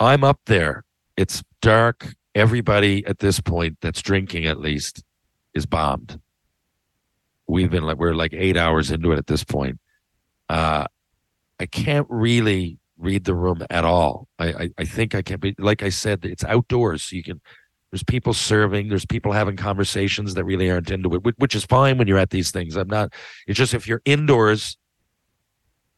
[0.00, 0.84] I'm up there.
[1.16, 2.08] It's dark.
[2.34, 5.02] Everybody at this point that's drinking at least
[5.54, 6.20] is bombed.
[7.46, 9.78] We've been like we're like eight hours into it at this point.
[10.48, 10.86] Uh,
[11.60, 14.28] I can't really read the room at all.
[14.38, 17.04] I, I, I think I can be like I said, it's outdoors.
[17.04, 17.40] So you can
[17.94, 21.96] there's people serving, there's people having conversations that really aren't into it, which is fine
[21.96, 22.74] when you're at these things.
[22.74, 23.14] I'm not
[23.46, 24.76] it's just if you're indoors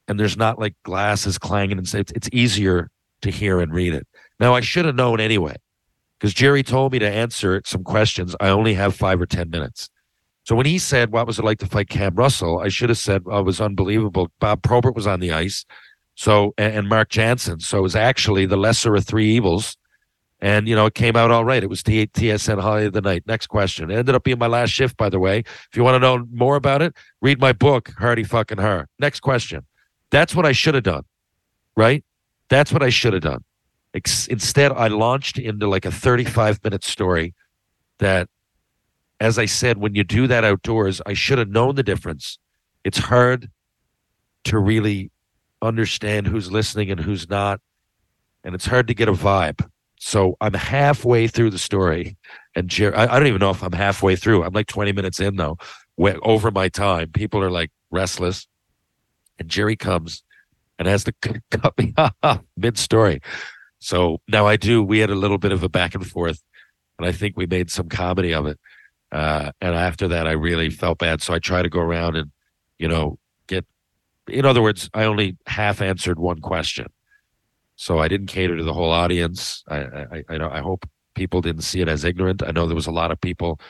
[0.06, 2.90] and there's not like glasses clanging and it's, it's easier
[3.22, 4.06] to hear and read it.
[4.38, 5.56] Now I should have known anyway,
[6.20, 8.36] because Jerry told me to answer some questions.
[8.40, 9.88] I only have five or ten minutes.
[10.44, 12.98] So when he said, "What was it like to fight Cam Russell?" I should have
[12.98, 15.64] said, "Oh, it was unbelievable." Bob Probert was on the ice,
[16.14, 17.66] so and, and Marc Janssens.
[17.66, 19.78] So it was actually the lesser of three evils,
[20.46, 21.64] and you know it came out all right.
[21.64, 23.24] It was T- TSN Highlight of the Night.
[23.26, 23.90] Next question.
[23.90, 25.40] It ended up being my last shift, by the way.
[25.40, 28.86] If you want to know more about it, read my book, Hardy Fucking Her.
[29.00, 29.66] Next question.
[30.12, 31.02] That's what I should have done,
[31.76, 32.04] right?
[32.48, 33.42] That's what I should have done.
[33.92, 37.34] Ex- instead, I launched into like a 35 minute story
[37.98, 38.28] that,
[39.18, 42.38] as I said, when you do that outdoors, I should have known the difference.
[42.84, 43.50] It's hard
[44.44, 45.10] to really
[45.60, 47.60] understand who's listening and who's not,
[48.44, 49.68] and it's hard to get a vibe.
[50.06, 52.16] So I'm halfway through the story,
[52.54, 54.44] and Jer- I, I don't even know if I'm halfway through.
[54.44, 55.58] I'm like 20 minutes in though,
[55.98, 57.10] over my time.
[57.10, 58.46] People are like restless,
[59.40, 60.22] and Jerry comes
[60.78, 61.12] and has to
[61.50, 61.92] cut me
[62.22, 63.20] off mid story.
[63.80, 64.80] So now I do.
[64.80, 66.40] We had a little bit of a back and forth,
[67.00, 68.60] and I think we made some comedy of it.
[69.10, 71.20] Uh, and after that, I really felt bad.
[71.20, 72.30] So I try to go around and,
[72.78, 73.66] you know, get.
[74.28, 76.86] In other words, I only half answered one question,
[77.76, 79.62] so I didn't cater to the whole audience.
[79.68, 82.42] I I, I, I hope people didn't see it as ignorant.
[82.42, 83.60] I know there was a lot of people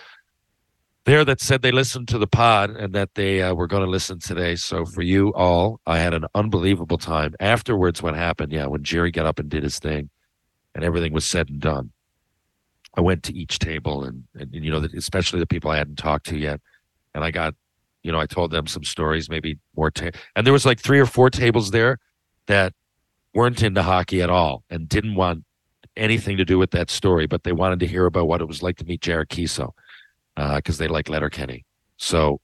[1.06, 3.88] there that said they listened to the pod and that they uh, were going to
[3.88, 4.56] listen today.
[4.56, 7.34] So for you all, I had an unbelievable time.
[7.38, 8.52] Afterwards, what happened?
[8.52, 10.10] Yeah, when Jerry got up and did his thing,
[10.74, 11.92] and everything was said and done,
[12.94, 15.96] I went to each table and, and, and you know, especially the people I hadn't
[15.96, 16.60] talked to yet,
[17.14, 17.54] and I got,
[18.02, 19.92] you know, I told them some stories, maybe more.
[19.92, 21.98] Ta- and there was like three or four tables there
[22.46, 22.72] that
[23.36, 25.44] weren't into hockey at all and didn't want
[25.94, 28.62] anything to do with that story, but they wanted to hear about what it was
[28.62, 29.72] like to meet Jared Keeso
[30.34, 31.66] because uh, they like Letterkenny.
[31.98, 32.40] So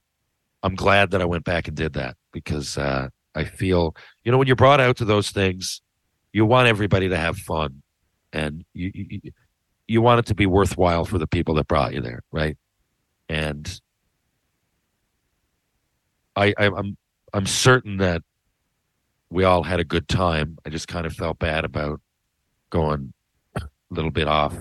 [0.61, 4.37] I'm glad that I went back and did that because uh, I feel, you know,
[4.37, 5.81] when you're brought out to those things,
[6.31, 7.81] you want everybody to have fun,
[8.31, 9.31] and you, you
[9.87, 12.57] you want it to be worthwhile for the people that brought you there, right?
[13.29, 13.79] And
[16.35, 16.97] I, I I'm
[17.33, 18.21] I'm certain that
[19.33, 20.57] we all had a good time.
[20.65, 21.99] I just kind of felt bad about
[22.69, 23.13] going
[23.55, 24.55] a little bit off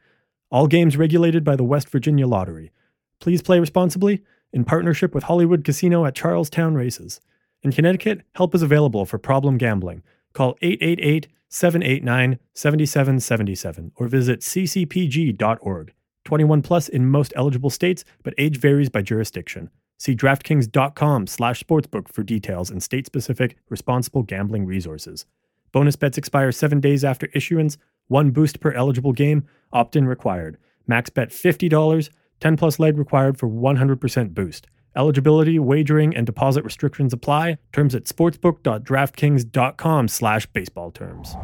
[0.51, 2.73] All games regulated by the West Virginia Lottery.
[3.21, 4.23] Please play responsibly
[4.53, 7.21] in partnership with Hollywood Casino at Charlestown Races.
[7.63, 10.03] In Connecticut, help is available for problem gambling.
[10.33, 15.93] Call 888 789 7777 or visit ccpg.org.
[16.25, 19.71] 21 plus in most eligible states, but age varies by jurisdiction.
[19.99, 25.27] See DraftKings.com slash sportsbook for details and state-specific responsible gambling resources.
[25.73, 27.77] Bonus bets expire seven days after issuance.
[28.11, 29.47] One boost per eligible game.
[29.73, 30.59] Opt-in required.
[30.89, 32.11] Max bet $50.
[32.41, 34.67] 10 plus leg required for 100% boost.
[34.97, 37.59] Eligibility, wagering, and deposit restrictions apply.
[37.73, 41.37] Terms at sportsbook.draftkings.com slash baseball terms.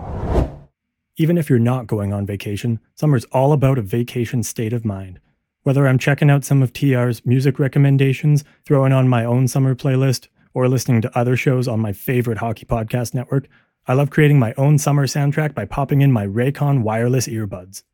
[1.16, 5.20] Even if you're not going on vacation, summer's all about a vacation state of mind.
[5.62, 10.26] Whether I'm checking out some of TR's music recommendations, throwing on my own summer playlist,
[10.52, 13.46] or listening to other shows on my favorite hockey podcast network,
[13.88, 17.84] I love creating my own summer soundtrack by popping in my Raycon wireless earbuds.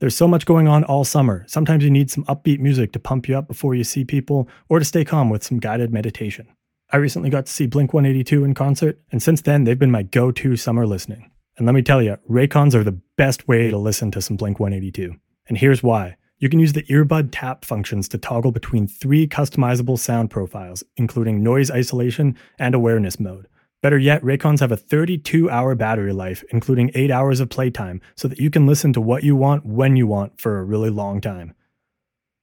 [0.00, 1.44] There's so much going on all summer.
[1.46, 4.80] Sometimes you need some upbeat music to pump you up before you see people or
[4.80, 6.48] to stay calm with some guided meditation.
[6.90, 10.02] I recently got to see Blink 182 in concert, and since then, they've been my
[10.02, 11.30] go to summer listening.
[11.56, 14.58] And let me tell you, Raycons are the best way to listen to some Blink
[14.58, 15.14] 182.
[15.46, 16.16] And here's why.
[16.38, 21.44] You can use the earbud tap functions to toggle between three customizable sound profiles, including
[21.44, 23.46] noise isolation and awareness mode.
[23.80, 28.26] Better yet, Raycons have a 32 hour battery life, including 8 hours of playtime, so
[28.26, 31.20] that you can listen to what you want when you want for a really long
[31.20, 31.54] time.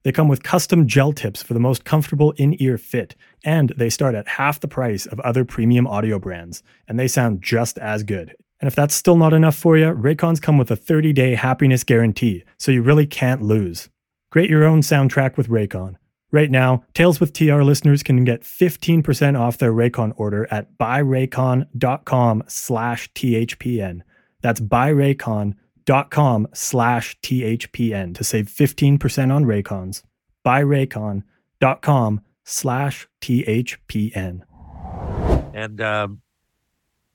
[0.04, 3.90] They come with custom gel tips for the most comfortable in ear fit, and they
[3.90, 8.04] start at half the price of other premium audio brands, and they sound just as
[8.04, 8.36] good.
[8.62, 11.84] And if that's still not enough for you, Raycons come with a 30 day happiness
[11.84, 13.90] guarantee, so you really can't lose.
[14.32, 15.96] Create your own soundtrack with Raycon.
[16.32, 22.44] Right now, Tales with TR listeners can get 15% off their Raycon order at buyraycon.com
[22.48, 24.02] slash THPN.
[24.42, 30.04] That's buyraycon.com com slash THPN to save 15% on Raycons.
[30.46, 34.42] Buyraycon.com slash THPN.
[35.54, 36.22] And um,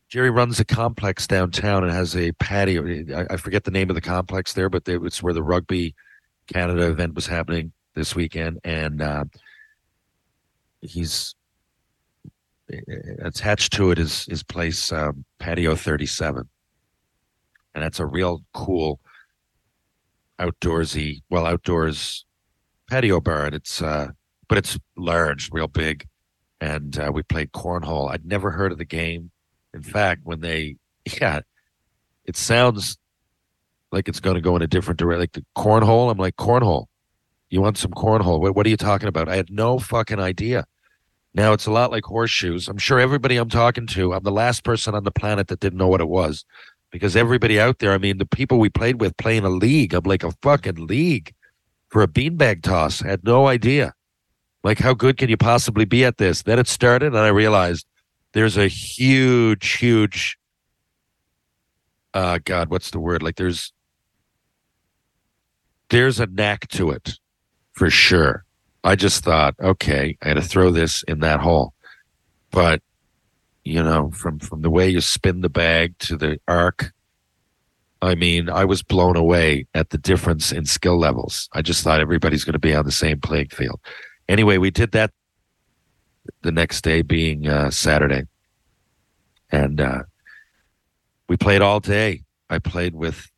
[0.08, 2.86] Jerry runs a complex downtown and has a patio.
[3.14, 5.94] I, I forget the name of the complex there, but it's where the Rugby
[6.46, 8.58] Canada event was happening this weekend.
[8.64, 9.24] And uh,
[10.80, 11.34] he's
[13.22, 16.48] attached to it is his place, um, Patio 37
[17.74, 19.00] and that's a real cool
[20.38, 22.24] outdoorsy, well, outdoors
[22.88, 23.46] patio bar.
[23.46, 24.08] And it's, uh,
[24.48, 26.06] but it's large, real big.
[26.60, 28.10] And uh, we played cornhole.
[28.10, 29.30] I'd never heard of the game.
[29.72, 30.76] In fact, when they,
[31.20, 31.40] yeah,
[32.24, 32.98] it sounds
[33.92, 35.20] like it's going to go in a different direction.
[35.20, 36.86] Like the cornhole, I'm like, cornhole.
[37.50, 38.40] You want some cornhole?
[38.40, 39.28] What, what are you talking about?
[39.28, 40.64] I had no fucking idea.
[41.34, 42.68] Now it's a lot like horseshoes.
[42.68, 45.78] I'm sure everybody I'm talking to, I'm the last person on the planet that didn't
[45.78, 46.44] know what it was
[46.90, 50.04] because everybody out there, I mean, the people we played with playing a league, I'm
[50.04, 51.32] like a fucking league
[51.88, 53.02] for a beanbag toss.
[53.02, 53.94] I had no idea.
[54.62, 56.42] Like, how good can you possibly be at this?
[56.42, 57.86] Then it started, and I realized
[58.32, 60.36] there's a huge, huge,
[62.12, 63.22] uh, God, what's the word?
[63.22, 63.72] Like, there's,
[65.88, 67.19] there's a knack to it
[67.80, 68.44] for sure.
[68.84, 71.72] I just thought, okay, I had to throw this in that hole.
[72.50, 72.82] But
[73.64, 76.92] you know, from from the way you spin the bag to the arc.
[78.02, 81.48] I mean, I was blown away at the difference in skill levels.
[81.54, 83.80] I just thought everybody's going to be on the same playing field.
[84.28, 85.10] Anyway, we did that
[86.42, 88.26] the next day being uh, Saturday.
[89.50, 90.02] And uh,
[91.28, 92.24] we played all day.
[92.50, 93.30] I played with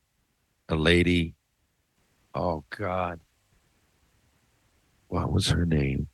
[0.68, 1.34] a lady.
[2.34, 3.20] Oh, God.
[5.12, 6.08] What was her name?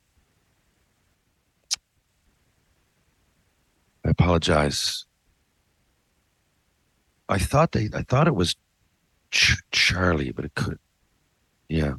[4.04, 5.04] I apologize.
[7.28, 8.56] I thought they, I thought it was
[9.30, 10.80] Ch- Charlie, but it could.
[11.68, 11.94] Yeah.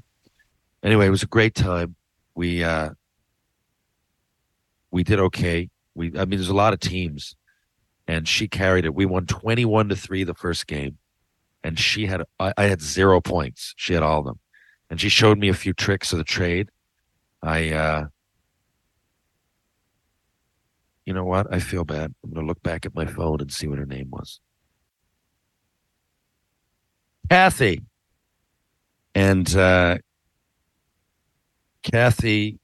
[0.83, 1.95] Anyway, it was a great time.
[2.35, 2.89] We uh
[4.91, 5.69] we did okay.
[5.95, 7.33] We I mean there's a lot of teams
[8.09, 8.93] and she carried it.
[8.93, 10.97] We won 21 to 3 the first game
[11.63, 13.73] and she had I, I had 0 points.
[13.77, 14.39] She had all of them.
[14.89, 16.69] And she showed me a few tricks of the trade.
[17.41, 18.07] I uh
[21.09, 21.51] you know what?
[21.51, 22.13] I feel bad.
[22.23, 24.39] I'm going to look back at my phone and see what her name was.
[27.31, 27.81] Kathy.
[29.15, 29.97] And uh,
[31.81, 32.59] Kathy,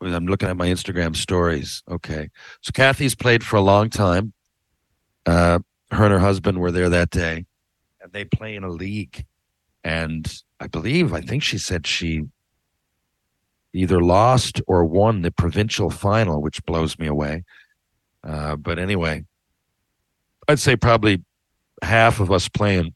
[0.00, 1.82] I'm looking at my Instagram stories.
[1.90, 2.28] Okay.
[2.60, 4.32] So Kathy's played for a long time.
[5.26, 5.58] Uh,
[5.90, 7.46] her and her husband were there that day,
[8.00, 9.26] and they play in a league.
[9.82, 12.26] And I believe, I think she said she
[13.76, 17.44] either lost or won the provincial final, which blows me away.
[18.24, 19.24] Uh, but anyway,
[20.48, 21.22] I'd say probably
[21.82, 22.94] half of us playing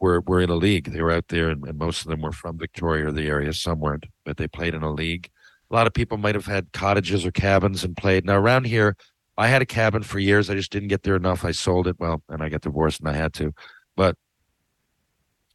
[0.00, 0.92] were were in a league.
[0.92, 3.52] They were out there, and, and, most of them were from Victoria or the area
[3.52, 5.30] somewhere, but they played in a league.
[5.70, 8.26] A lot of people might have had cottages or cabins and played.
[8.26, 8.96] Now around here,
[9.38, 10.50] I had a cabin for years.
[10.50, 11.44] I just didn't get there enough.
[11.44, 11.96] I sold it.
[11.98, 13.54] Well, and I got divorced, and I had to.
[13.96, 14.16] But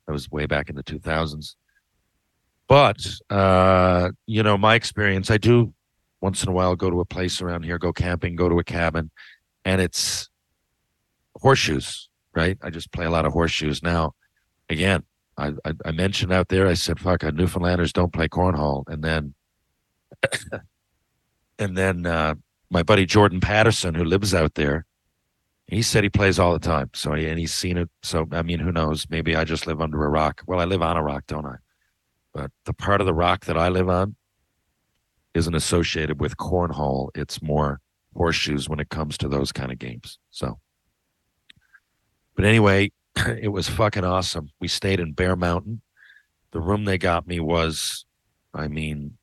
[0.08, 1.56] that was way back in the two thousands.
[2.68, 5.74] But uh, you know, my experience, I do
[6.22, 8.64] once in a while go to a place around here, go camping, go to a
[8.64, 9.12] cabin,
[9.66, 10.30] and it's
[11.42, 12.58] horseshoes, right?
[12.62, 13.84] I just play a lot of horseshoes.
[13.84, 14.14] Now,
[14.70, 15.04] again,
[15.38, 18.84] I, I, I mentioned out there, I said, fuck, uh, Newfoundlanders don't play cornhole.
[18.88, 19.34] And then,
[21.60, 22.36] and then uh,
[22.70, 24.86] my buddy Jordan Patterson, who lives out there,
[25.68, 26.90] he said he plays all the time.
[26.94, 27.90] So, and he's seen it.
[28.02, 29.06] So, I mean, who knows?
[29.10, 30.42] Maybe I just live under a rock.
[30.48, 31.56] Well, I live on a rock, don't I?
[32.38, 34.16] But the part of the rock that I live on
[35.34, 37.10] isn't associated with cornhole.
[37.16, 37.82] It's more
[38.16, 40.20] horseshoes when it comes to those kind of games.
[40.30, 40.60] So,
[42.36, 42.92] but anyway,
[43.42, 44.52] it was fucking awesome.
[44.62, 45.82] We stayed in Bear Mountain.
[46.52, 48.06] The room they got me was,
[48.54, 49.18] I mean,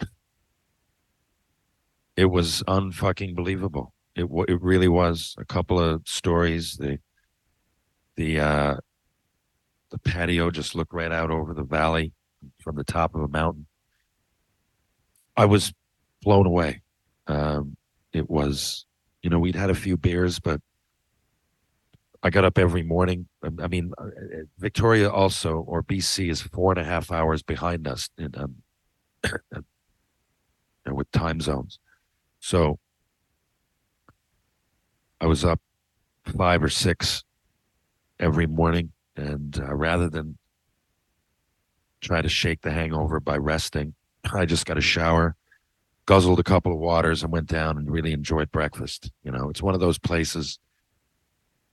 [2.16, 3.92] it was unfucking believable.
[4.16, 5.34] It it really was.
[5.36, 6.78] A couple of stories.
[6.78, 6.98] The
[8.16, 8.76] the uh,
[9.90, 12.14] the patio just looked right out over the valley
[12.64, 13.66] from the top of a mountain.
[15.36, 15.72] I was
[16.22, 16.80] blown away.
[17.26, 17.76] Um,
[18.12, 18.86] it was,
[19.22, 20.60] you know, we'd had a few beers, but
[22.22, 23.28] I got up every morning.
[23.42, 24.08] I- I mean, uh, uh,
[24.58, 28.62] Victoria also, or BC, is four and a half hours behind us in, um,
[30.86, 31.78] you with time zones.
[32.40, 32.78] So
[35.20, 35.60] I was up
[36.24, 37.24] five or six
[38.18, 40.38] every morning, and uh, rather than
[42.04, 43.94] try to shake the hangover by resting,
[44.32, 45.36] I just got a shower,
[46.06, 49.10] guzzled a couple of waters, and went down and really enjoyed breakfast.
[49.22, 50.58] You know, it's one of those places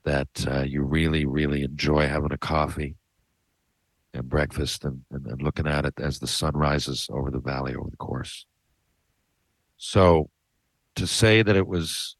[0.04, 2.96] that uh, you really, really enjoy having a coffee
[4.14, 7.74] and breakfast and, and, and looking at it as the sun rises over the valley
[7.74, 8.46] over the course.
[9.76, 10.28] So
[10.96, 12.16] to say that it was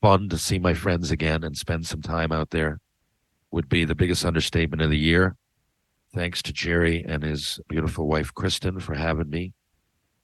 [0.00, 2.80] fun to see my friends again and spend some time out there
[3.50, 5.36] would be the biggest understatement of the year.
[6.14, 9.52] Thanks to Jerry and his beautiful wife Kristen for having me.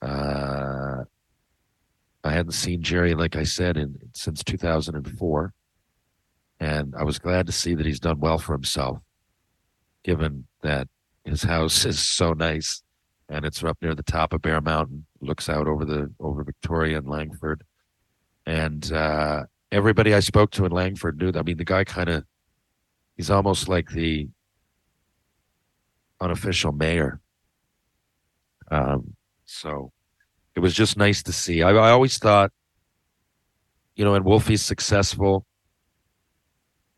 [0.02, 1.04] Uh,
[2.24, 5.52] I hadn't seen Jerry, like I said, in since 2004,
[6.58, 8.98] and I was glad to see that he's done well for himself,
[10.02, 10.88] given that
[11.24, 12.82] his house is so nice,
[13.28, 16.98] and it's up near the top of Bear Mountain, looks out over the over Victoria
[16.98, 17.62] and Langford,
[18.44, 21.30] and uh, everybody I spoke to in Langford knew.
[21.30, 22.24] That, I mean, the guy kind of
[23.16, 24.28] he's almost like the
[26.20, 27.20] unofficial mayor.
[28.70, 29.14] Um,
[29.44, 29.92] so
[30.54, 31.62] it was just nice to see.
[31.62, 32.50] I, I always thought,
[33.94, 35.46] you know, and Wolfie's successful.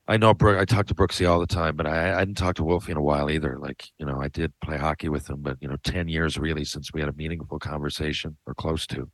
[0.06, 2.56] I know Brook, I talk to Brooksy all the time, but I, I hadn't talked
[2.56, 3.58] to Wolfie in a while either.
[3.58, 6.64] Like, you know, I did play hockey with him, but you know, ten years really
[6.64, 9.10] since we had a meaningful conversation or close to.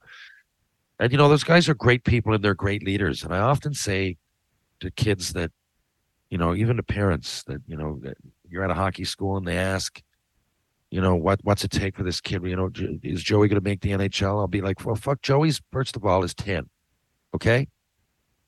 [1.00, 3.24] And you know, those guys are great people and they're great leaders.
[3.24, 4.16] And I often say
[4.80, 5.50] to kids that,
[6.30, 8.00] you know, even to parents that, you know,
[8.55, 10.00] you're at a hockey school and they ask,
[10.90, 12.42] you know, what what's it take for this kid?
[12.44, 12.70] You know,
[13.02, 14.38] is Joey going to make the NHL?
[14.38, 16.70] I'll be like, well, fuck, Joey's first of all is ten,
[17.34, 17.66] okay.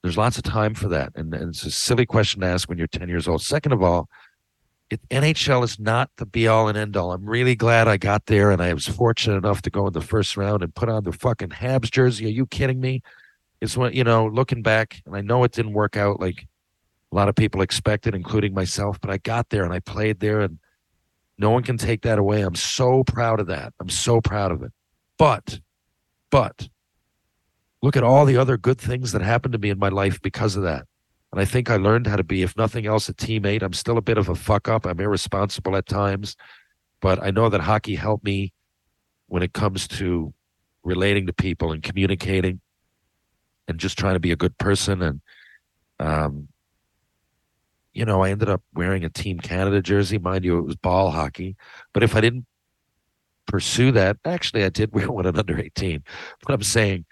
[0.03, 2.79] There's lots of time for that, and, and it's a silly question to ask when
[2.79, 3.43] you're ten years old.
[3.43, 4.09] Second of all,
[4.91, 7.13] it, NHL is not the be all and end all.
[7.13, 10.01] I'm really glad I got there, and I was fortunate enough to go in the
[10.01, 12.27] first round and put on the fucking Habs jersey.
[12.27, 13.03] Are you kidding me?
[13.61, 14.27] It's what you know.
[14.27, 16.47] Looking back, and I know it didn't work out like
[17.17, 19.01] lot of people expected, including myself.
[19.01, 20.59] But I got there and I played there, and
[21.39, 22.43] no one can take that away.
[22.43, 23.73] I'm so proud of that.
[23.81, 24.73] I'm so proud of it.
[25.19, 25.61] But,
[26.31, 26.69] but,
[27.83, 30.57] look at all the other good things that happened to me in my life because
[30.57, 30.87] of that.
[31.33, 33.63] And I think I learned how to be, if nothing else, a teammate.
[33.63, 34.87] I'm still a bit of a fuck up.
[34.87, 36.37] I'm irresponsible at times,
[37.01, 38.53] but I know that hockey helped me
[39.27, 40.33] when it comes to
[40.85, 42.61] relating to people and communicating
[43.69, 45.03] and just trying to be a good person.
[45.03, 45.21] And,
[45.99, 46.49] um,
[47.97, 50.19] you know, I ended up wearing a Team Canada jersey.
[50.19, 51.57] Mind you, it was ball hockey.
[51.95, 52.45] But if I didn't
[53.47, 56.05] pursue that, actually, I did wear one at under 18.
[56.45, 57.07] But I'm saying,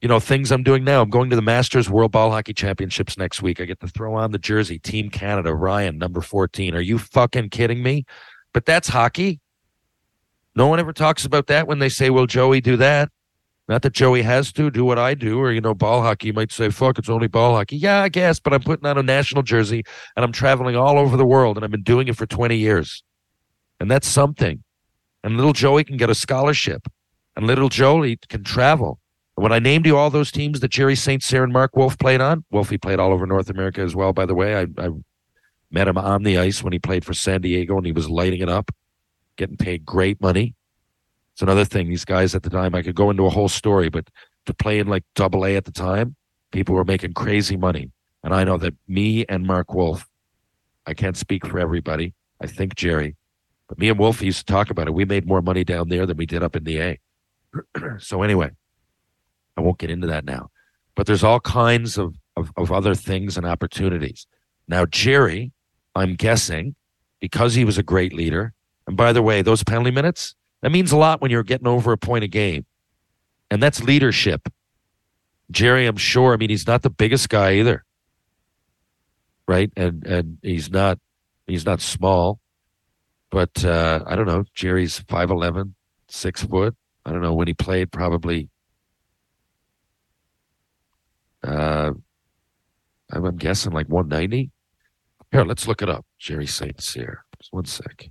[0.00, 1.02] you know, things I'm doing now.
[1.02, 3.60] I'm going to the Masters World Ball Hockey Championships next week.
[3.60, 6.74] I get to throw on the jersey, Team Canada, Ryan, number 14.
[6.74, 8.04] Are you fucking kidding me?
[8.52, 9.40] But that's hockey.
[10.56, 13.08] No one ever talks about that when they say, well, Joey, do that.
[13.66, 16.28] Not that Joey has to do what I do, or, you know, ball hockey.
[16.28, 17.76] You might say, fuck, it's only ball hockey.
[17.76, 19.84] Yeah, I guess, but I'm putting on a national jersey
[20.16, 23.02] and I'm traveling all over the world and I've been doing it for 20 years.
[23.80, 24.62] And that's something.
[25.22, 26.86] And little Joey can get a scholarship
[27.36, 28.98] and little Joey can travel.
[29.36, 31.22] When I named you all those teams that Jerry St.
[31.22, 34.26] Cyr and Mark Wolf played on, Wolfie played all over North America as well, by
[34.26, 34.56] the way.
[34.56, 34.90] I, I
[35.70, 38.40] met him on the ice when he played for San Diego and he was lighting
[38.40, 38.70] it up,
[39.36, 40.54] getting paid great money.
[41.34, 41.88] It's another thing.
[41.88, 44.08] These guys at the time, I could go into a whole story, but
[44.46, 46.14] to play in like double A at the time,
[46.52, 47.90] people were making crazy money.
[48.22, 50.06] And I know that me and Mark Wolf,
[50.86, 52.14] I can't speak for everybody.
[52.40, 53.16] I think Jerry,
[53.68, 54.94] but me and Wolf used to talk about it.
[54.94, 57.00] We made more money down there than we did up in the A.
[57.98, 58.50] so anyway,
[59.56, 60.50] I won't get into that now.
[60.94, 64.26] But there's all kinds of, of, of other things and opportunities.
[64.68, 65.52] Now, Jerry,
[65.94, 66.76] I'm guessing,
[67.20, 68.52] because he was a great leader,
[68.86, 71.92] and by the way, those penalty minutes, that means a lot when you're getting over
[71.92, 72.64] a point a game.
[73.50, 74.48] And that's leadership.
[75.50, 77.84] Jerry, I'm sure, I mean, he's not the biggest guy either.
[79.46, 79.70] Right?
[79.76, 80.98] And and he's not
[81.46, 82.40] he's not small.
[83.30, 84.44] But uh, I don't know.
[84.54, 85.74] Jerry's 5'11,
[86.08, 86.74] six foot.
[87.04, 88.48] I don't know when he played, probably.
[91.42, 91.90] Uh,
[93.12, 94.50] I'm guessing like 190.
[95.30, 96.06] Here, let's look it up.
[96.18, 96.80] Jerry St.
[96.80, 97.26] Cyr.
[97.38, 98.08] Just one sec.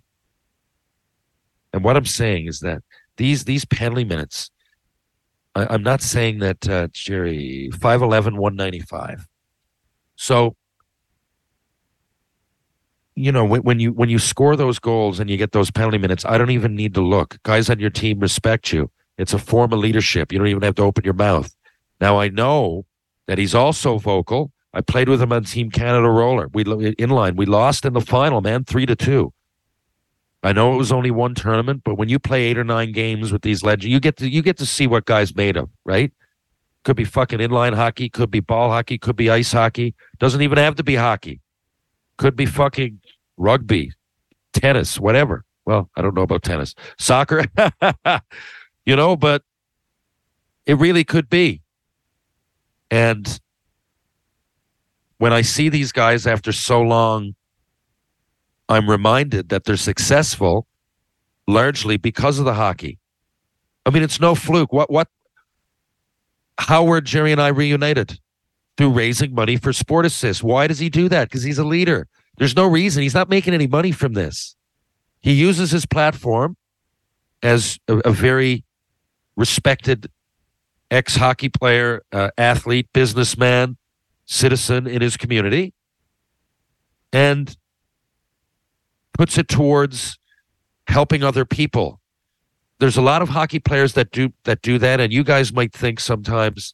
[1.73, 2.83] And what I'm saying is that
[3.17, 4.51] these these penalty minutes,
[5.55, 9.27] I, I'm not saying that uh, Jerry 5'11, 195.
[10.15, 10.55] So
[13.15, 15.99] you know when, when you when you score those goals and you get those penalty
[15.99, 17.37] minutes i don't even need to look.
[17.43, 18.89] Guys on your team respect you.
[19.19, 20.31] It's a form of leadership.
[20.31, 21.53] You don't even have to open your mouth.
[22.01, 22.85] Now i know
[23.27, 24.51] that he's also vocal.
[24.73, 26.49] I played with him on team canada roller.
[26.53, 26.63] We
[26.97, 27.35] in line.
[27.35, 29.31] We lost in the final man three to two
[30.43, 33.31] i know it was only one tournament but when you play eight or nine games
[33.31, 36.11] with these legends you get to you get to see what guys made of right
[36.83, 40.57] could be fucking inline hockey could be ball hockey could be ice hockey doesn't even
[40.57, 41.39] have to be hockey
[42.17, 42.99] could be fucking
[43.37, 43.91] rugby,
[44.53, 45.43] tennis, whatever.
[45.65, 47.45] Well, I don't know about tennis, soccer,
[48.85, 49.43] you know, but
[50.65, 51.61] it really could be.
[52.91, 53.39] And
[55.17, 57.35] when I see these guys after so long,
[58.69, 60.67] I'm reminded that they're successful
[61.47, 62.99] largely because of the hockey.
[63.85, 64.71] I mean, it's no fluke.
[64.71, 65.09] What, what,
[66.57, 68.19] how were Jerry and I reunited?
[68.77, 70.43] through raising money for Sport Assist.
[70.43, 71.29] Why does he do that?
[71.29, 72.07] Because he's a leader.
[72.37, 73.03] There's no reason.
[73.03, 74.55] He's not making any money from this.
[75.21, 76.57] He uses his platform
[77.41, 78.63] as a, a very
[79.35, 80.09] respected
[80.89, 83.77] ex hockey player, uh, athlete, businessman,
[84.25, 85.73] citizen in his community,
[87.11, 87.55] and
[89.13, 90.17] puts it towards
[90.87, 91.99] helping other people.
[92.79, 95.73] There's a lot of hockey players that do that do that, and you guys might
[95.73, 96.73] think sometimes,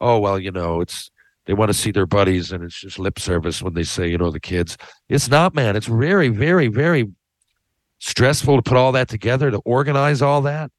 [0.00, 1.10] oh well, you know, it's
[1.46, 4.18] they want to see their buddies and it's just lip service when they say you
[4.18, 4.76] know the kids.
[5.08, 5.76] It's not man.
[5.76, 7.08] It's very very very
[7.98, 10.70] stressful to put all that together to organize all that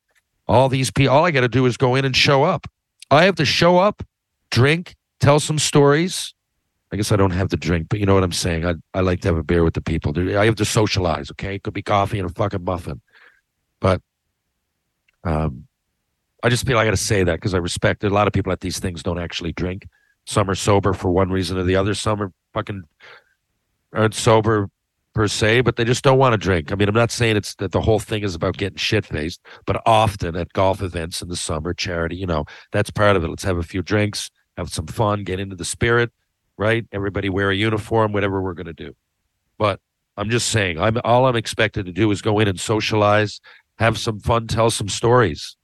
[0.48, 2.68] all these people all i got to do is go in and show up.
[3.10, 4.04] I have to show up
[4.50, 6.34] drink tell some stories
[6.92, 8.66] i guess i don't have to drink but you know what i'm saying?
[8.66, 10.14] I, I like to have a beer with the people.
[10.38, 11.56] I have to socialize okay?
[11.56, 13.02] It could be coffee and a fucking muffin.
[13.80, 14.02] But
[15.24, 15.68] um
[16.44, 18.52] i just feel i got to say that because i respect a lot of people
[18.52, 19.88] at these things don't actually drink.
[20.26, 21.94] Some are sober for one reason or the other.
[21.94, 22.84] Some are fucking
[23.94, 24.70] aren't sober
[25.14, 26.72] per se, but they just don't want to drink.
[26.72, 29.42] I mean, I'm not saying it's that the whole thing is about getting shit faced,
[29.66, 33.28] but often at golf events in the summer, charity, you know, that's part of it.
[33.28, 36.12] Let's have a few drinks, have some fun, get into the spirit,
[36.62, 36.86] right?
[36.92, 38.96] Everybody wear a uniform, whatever we're going to do.
[39.58, 39.80] But
[40.16, 43.42] I'm just saying, I'm all I'm expected to do is go in and socialize,
[43.80, 45.58] have some fun, tell some stories.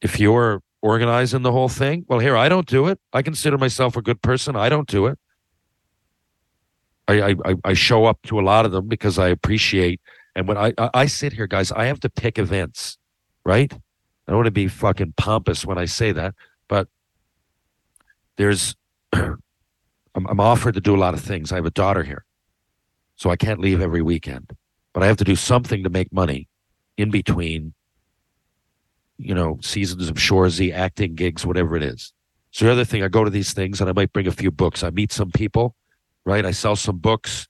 [0.00, 2.04] If you're organizing the whole thing.
[2.08, 2.98] Well, here, I don't do it.
[3.12, 4.56] I consider myself a good person.
[4.56, 5.18] I don't do it.
[7.08, 10.00] I, I, I show up to a lot of them because I appreciate.
[10.36, 12.98] And when I, I sit here, guys, I have to pick events,
[13.44, 13.72] right?
[13.72, 16.34] I don't want to be fucking pompous when I say that,
[16.68, 16.88] but
[18.36, 18.76] there's,
[20.14, 21.52] I'm, I'm offered to do a lot of things.
[21.52, 22.24] I have a daughter here,
[23.16, 24.56] so I can't leave every weekend,
[24.92, 26.48] but I have to do something to make money
[26.96, 27.74] in between
[29.18, 32.12] you know, seasons of Shoresy, acting gigs, whatever it is.
[32.52, 34.50] So the other thing, I go to these things and I might bring a few
[34.50, 34.82] books.
[34.82, 35.74] I meet some people,
[36.24, 36.46] right?
[36.46, 37.46] I sell some books.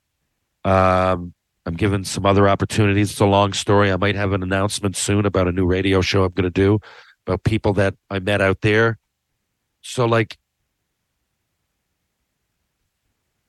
[0.65, 1.35] Um,
[1.67, 3.11] I'm given some other opportunities.
[3.11, 3.93] It's a long story.
[3.93, 6.81] I might have an announcement soon about a new radio show I'm going to do
[7.27, 8.99] about people that I met out there.
[9.83, 10.39] So like,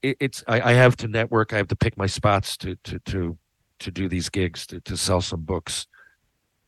[0.01, 1.53] it, it's I, I have to network.
[1.53, 3.37] I have to pick my spots to to to
[3.79, 5.87] to do these gigs to to sell some books,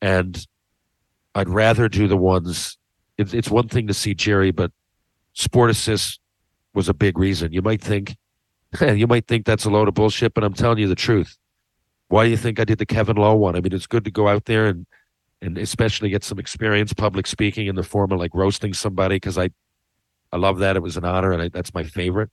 [0.02, 0.46] and
[1.36, 2.78] I'd rather do the ones.
[3.18, 4.72] It's, it's one thing to see Jerry, but
[5.34, 6.20] Sport Assist
[6.74, 7.54] was a big reason.
[7.54, 8.16] You might think,
[8.82, 11.38] you might think that's a load of bullshit, but I'm telling you the truth.
[12.08, 13.56] Why do you think I did the Kevin Lowe one?
[13.56, 14.86] I mean, it's good to go out there and
[15.44, 19.38] and especially get some experience public speaking in the form of like roasting somebody because
[19.38, 19.50] I
[20.32, 20.76] I love that.
[20.76, 22.30] It was an honor, and I, that's my favorite.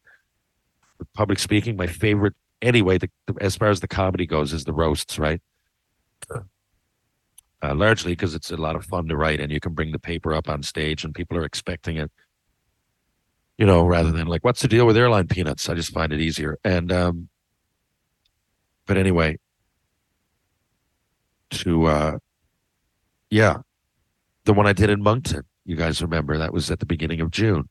[1.15, 2.99] Public speaking, my favorite anyway.
[2.99, 5.41] The, the, as far as the comedy goes, is the roasts, right?
[7.63, 9.99] uh, largely because it's a lot of fun to write and you can bring the
[9.99, 12.11] paper up on stage and people are expecting it.
[13.57, 15.69] You know rather than like what's the deal with airline peanuts?
[15.69, 16.59] I just find it easier.
[16.65, 17.29] And um
[18.87, 19.39] but anyway.
[21.51, 22.19] To uh
[23.31, 23.59] yeah.
[24.45, 27.31] The one i did in moncton you guys remember that was at the beginning of
[27.31, 27.69] june.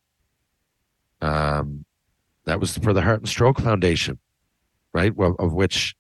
[1.22, 1.86] Um
[2.48, 4.18] that was for the heart and stroke foundation
[4.94, 5.96] right well of which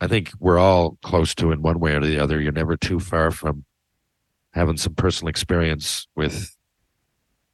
[0.00, 2.40] I think we're all close to in one way or the other.
[2.40, 3.64] You're never too far from
[4.52, 6.54] having some personal experience with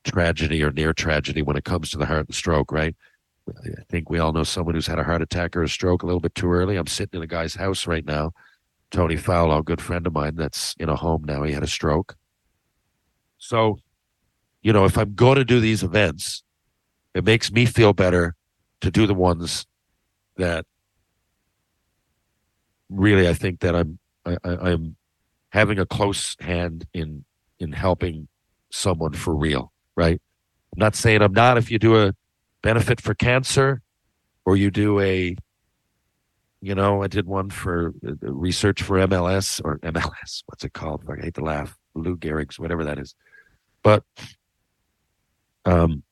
[0.04, 2.96] tragedy or near tragedy when it comes to the heart and stroke, right?
[3.48, 6.06] I think we all know someone who's had a heart attack or a stroke a
[6.06, 6.76] little bit too early.
[6.76, 8.32] I'm sitting in a guy's house right now,
[8.90, 11.42] Tony Fowler, a good friend of mine that's in a home now.
[11.42, 12.16] He had a stroke.
[13.38, 13.78] So,
[14.62, 16.42] you know, if I'm going to do these events,
[17.14, 18.34] it makes me feel better
[18.80, 19.66] to do the ones
[20.36, 20.64] that
[22.88, 24.96] really I think that I'm I, I'm
[25.50, 27.24] having a close hand in
[27.58, 28.28] in helping
[28.70, 30.20] someone for real, right?
[30.72, 32.14] I'm not saying I'm not if you do a
[32.62, 33.82] benefit for cancer
[34.44, 35.36] or you do a
[36.64, 41.02] you know, I did one for uh, research for MLS or MLS, what's it called?
[41.10, 41.76] I hate to laugh.
[41.94, 43.14] Lou Gehrig's, whatever that is.
[43.82, 44.04] But
[45.64, 46.02] um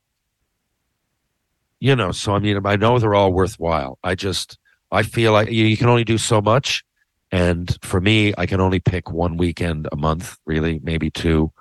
[1.81, 3.99] you know, so I mean I know they're all worthwhile.
[4.05, 4.59] I just
[4.93, 6.85] I feel like you, you can only do so much.
[7.33, 11.53] And for me, I can only pick one weekend a month, really, maybe two,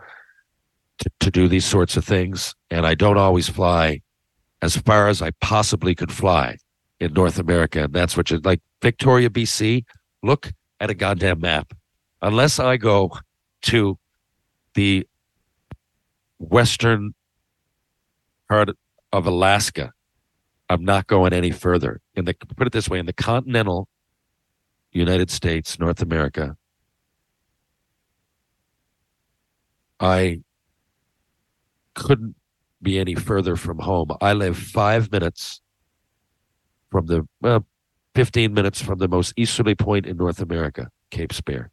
[0.99, 2.55] to, to do these sorts of things.
[2.71, 4.01] And I don't always fly
[4.61, 6.57] as far as I possibly could fly
[6.99, 7.83] in North America.
[7.83, 9.85] And that's what you like Victoria, BC.
[10.23, 11.73] Look at a goddamn map.
[12.21, 13.11] Unless I go
[13.63, 13.97] to
[14.73, 15.07] the
[16.39, 17.13] western
[18.49, 18.69] part
[19.13, 19.93] of Alaska,
[20.69, 22.01] I'm not going any further.
[22.15, 23.87] In the put it this way, in the continental
[24.91, 26.55] United States, North America,
[29.99, 30.41] I
[31.95, 32.35] couldn't
[32.81, 34.11] be any further from home.
[34.21, 35.61] I live five minutes
[36.89, 37.65] from the well,
[38.15, 41.71] 15 minutes from the most easterly point in North America, Cape Spear.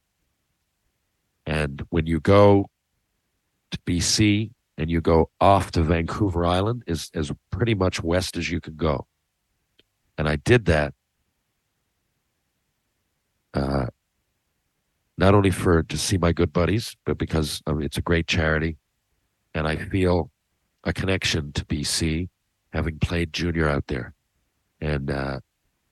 [1.47, 2.67] And when you go
[3.71, 8.51] to BC and you go off to Vancouver Island, is as pretty much west as
[8.51, 9.07] you can go.
[10.19, 10.95] And I did that
[13.57, 13.87] uh,
[15.19, 18.27] not only for to see my good buddies, but because I mean, it's a great
[18.27, 18.77] charity,
[19.55, 20.31] and I feel
[20.85, 22.29] a connection to BC,
[22.73, 24.15] having played junior out there,
[24.81, 25.41] and uh,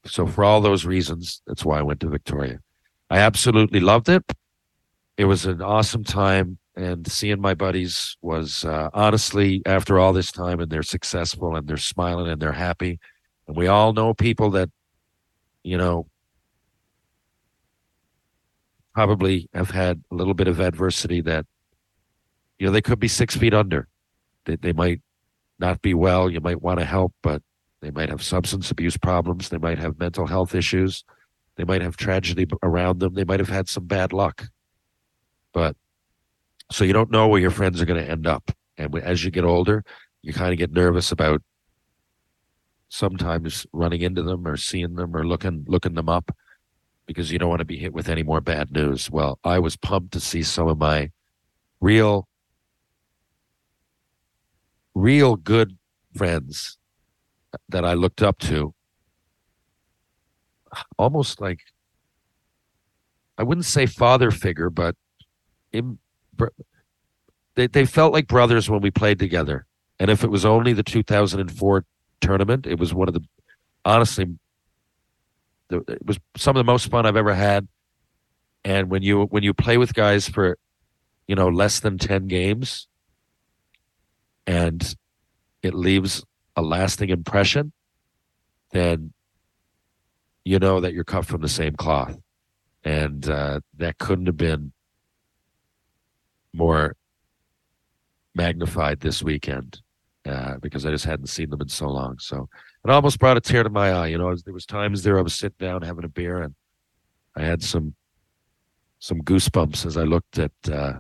[0.05, 2.61] so for all those reasons, that's why I went to Victoria.
[3.09, 4.25] I absolutely loved it.
[5.17, 10.33] It was an awesome time, and seeing my buddies was uh, honestly after all this
[10.33, 12.99] time, and they're successful, and they're smiling, and they're happy,
[13.47, 14.71] and we all know people that,
[15.63, 16.07] you know,
[18.95, 21.47] probably have had a little bit of adversity that
[22.59, 23.89] you know they could be six feet under.
[24.45, 25.01] They, they might
[25.59, 27.41] not be well you might want to help but
[27.81, 31.05] they might have substance abuse problems they might have mental health issues
[31.57, 34.49] they might have tragedy around them they might have had some bad luck.
[35.53, 35.77] But
[36.71, 39.31] so you don't know where your friends are going to end up and as you
[39.31, 39.85] get older
[40.23, 41.43] you kind of get nervous about
[42.89, 46.31] sometimes running into them or seeing them or looking looking them up
[47.07, 49.11] because you don't want to be hit with any more bad news.
[49.11, 51.11] Well, I was pumped to see some of my
[51.81, 52.29] real,
[54.95, 55.77] real good
[56.17, 56.79] friends
[57.69, 58.75] that I looked up to.
[60.99, 61.61] Almost like,
[63.37, 64.97] I wouldn't say father figure, but
[65.73, 65.99] in,
[67.55, 69.67] they, they felt like brothers when we played together.
[69.99, 71.85] And if it was only the 2004
[72.21, 73.23] tournament, it was one of the,
[73.85, 74.27] honestly,
[75.71, 77.69] it was some of the most fun I've ever had.
[78.65, 80.59] And when you when you play with guys for,
[81.29, 82.89] you know, less than ten games,
[84.47, 84.95] and
[85.63, 86.25] it leaves
[86.57, 87.73] a lasting impression,
[88.71, 89.13] then
[90.45, 92.19] you know that you're cut from the same cloth,
[92.85, 94.73] and uh, that couldn't have been
[96.55, 96.97] more
[98.35, 99.81] magnified this weekend
[100.27, 102.19] uh, because I just hadn't seen them in so long.
[102.19, 102.49] So
[102.85, 104.07] it almost brought a tear to my eye.
[104.09, 106.55] You know, there was times there I was sitting down having a beer, and
[107.37, 107.95] I had some
[108.99, 110.95] some goosebumps as I looked at uh,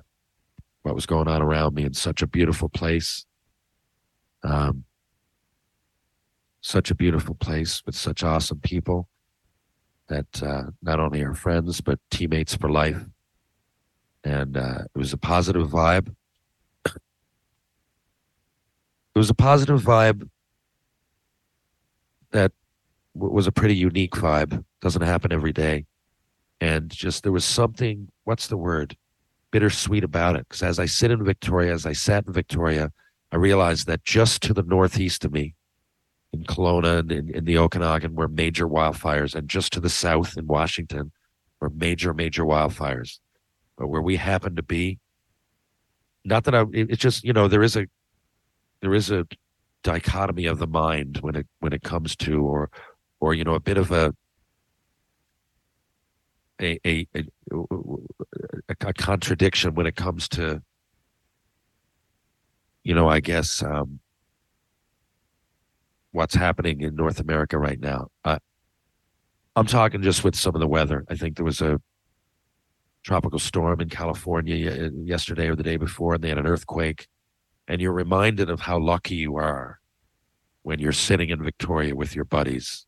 [0.83, 3.25] what was going on around me in such a beautiful place.
[4.43, 4.85] Um,
[6.61, 9.09] such a beautiful place with such awesome people
[10.09, 13.05] that uh, not only are friends but teammates for life.
[14.25, 16.15] And uh, it was a positive vibe.
[19.15, 20.29] it was a positive vibe
[22.33, 22.53] that
[23.15, 24.65] was a pretty unique vibe.
[24.81, 25.87] Doesn't happen every day.
[26.61, 28.97] And just there was something, what's the word?
[29.53, 30.47] Bittersweet about it.
[30.49, 32.91] Because as I sit in Victoria, as I sat in Victoria,
[33.31, 35.55] I realized that just to the northeast of me,
[36.33, 39.37] in Kelowna and in, in the Okanagan, were major wildfires.
[39.37, 41.13] And just to the south in Washington
[41.61, 43.21] were major, major wildfires.
[43.77, 44.99] But where we happen to be,
[46.25, 47.87] not that I, it's just, you know, there is a,
[48.81, 49.27] there is a
[49.85, 52.71] dichotomy of the mind when it when it comes to or
[53.21, 54.13] or you know a bit of a
[56.61, 57.23] a a, a,
[58.71, 60.63] a contradiction when it comes to
[62.83, 64.01] you know I guess um,
[66.11, 68.09] what's happening in North America right now.
[68.25, 68.39] Uh,
[69.55, 71.05] I'm talking just with some of the weather.
[71.09, 71.81] I think there was a
[73.05, 77.07] tropical storm in California yesterday or the day before, and they had an earthquake.
[77.69, 79.79] And you're reminded of how lucky you are
[80.63, 82.87] when you're sitting in Victoria with your buddies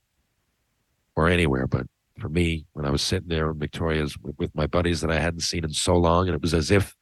[1.14, 1.66] or anywhere.
[1.66, 1.86] But
[2.18, 5.40] for me, when I was sitting there in Victoria's with, my buddies that I hadn't
[5.40, 6.96] seen in so long, and it was as if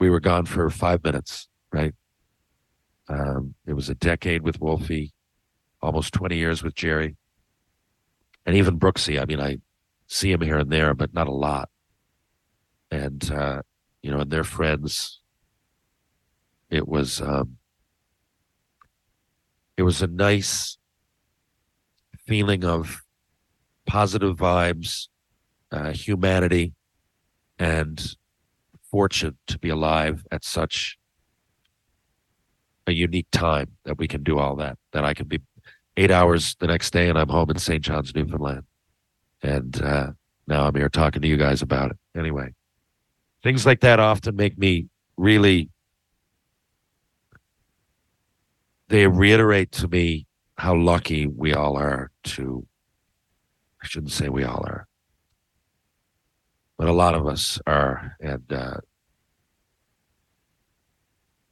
[0.00, 1.94] we were gone for five minutes, right?
[3.08, 5.12] Um, it was a decade with Wolfie,
[5.82, 7.16] almost 20 years with Jerry,
[8.46, 9.20] and even Brooksy.
[9.20, 9.58] I mean, I
[10.06, 11.68] see him here and there, but not a lot.
[12.92, 13.62] And, uh,
[14.02, 15.20] you know, and their friends,
[16.68, 17.56] it was, um,
[19.78, 20.76] it was a nice
[22.26, 23.02] feeling of
[23.86, 25.08] positive vibes,
[25.70, 26.74] uh, humanity,
[27.58, 28.14] and
[28.90, 30.98] fortune to be alive at such
[32.86, 34.76] a unique time that we can do all that.
[34.92, 35.40] That I can be
[35.96, 37.82] eight hours the next day and I'm home in St.
[37.82, 38.64] John's, Newfoundland.
[39.42, 40.10] And uh,
[40.46, 41.96] now I'm here talking to you guys about it.
[42.14, 42.52] Anyway,
[43.42, 44.86] things like that often make me
[45.16, 45.70] really,
[48.88, 50.26] they reiterate to me
[50.56, 52.66] how lucky we all are to,
[53.82, 54.86] I shouldn't say we all are,
[56.78, 58.16] but a lot of us are.
[58.20, 58.76] And, uh,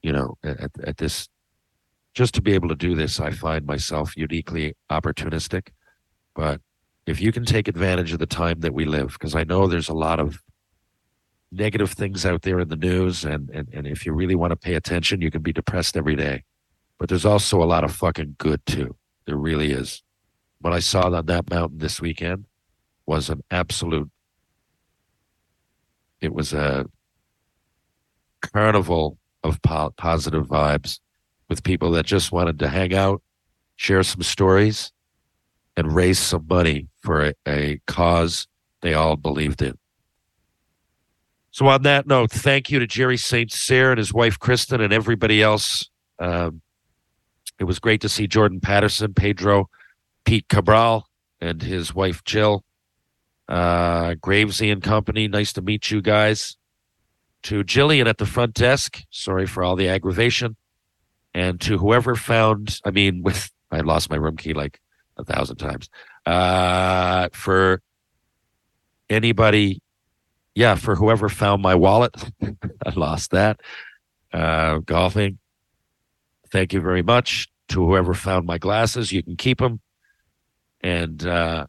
[0.03, 1.28] you know, at, at this,
[2.14, 5.68] just to be able to do this, I find myself uniquely opportunistic.
[6.34, 6.61] But
[7.07, 9.88] if you can take advantage of the time that we live, because I know there's
[9.88, 10.41] a lot of
[11.53, 14.57] negative things out there in the news, and, and, and if you really want to
[14.57, 16.45] pay attention, you can be depressed every day.
[16.99, 18.97] But there's also a lot of fucking good too.
[19.27, 20.03] There really is.
[20.61, 22.45] What I saw on that mountain this weekend
[23.07, 24.11] was an absolute,
[26.21, 26.87] it was a
[28.41, 31.01] carnival of po- positive vibes
[31.49, 33.23] with people that just wanted to hang out,
[33.77, 34.93] share some stories,
[35.77, 38.47] and raise some money for a, a cause
[38.83, 39.80] they all believed in.
[41.53, 43.51] So, on that note, thank you to Jerry St.
[43.53, 45.89] Cyr and his wife Kristen and everybody else.
[46.19, 46.63] Um,
[47.59, 49.69] it was great to see Jordan Patterson, Pedro,
[50.25, 51.07] Pete Cabral,
[51.41, 52.65] and his wife Jill.
[53.49, 56.57] Uh, Gravesy and company, nice to meet you guys.
[57.45, 60.57] To Jillian at the front desk, sorry for all the aggravation.
[61.35, 64.81] And to whoever found, I mean, with I lost my room key like
[65.17, 65.89] a thousand times.
[66.27, 67.83] Uh, for
[69.09, 69.81] anybody,
[70.61, 73.63] yeah, for whoever found my wallet, I lost that.
[74.31, 75.39] Uh, golfing.
[76.53, 79.11] Thank you very much to whoever found my glasses.
[79.11, 79.81] You can keep them.
[80.83, 81.67] And uh,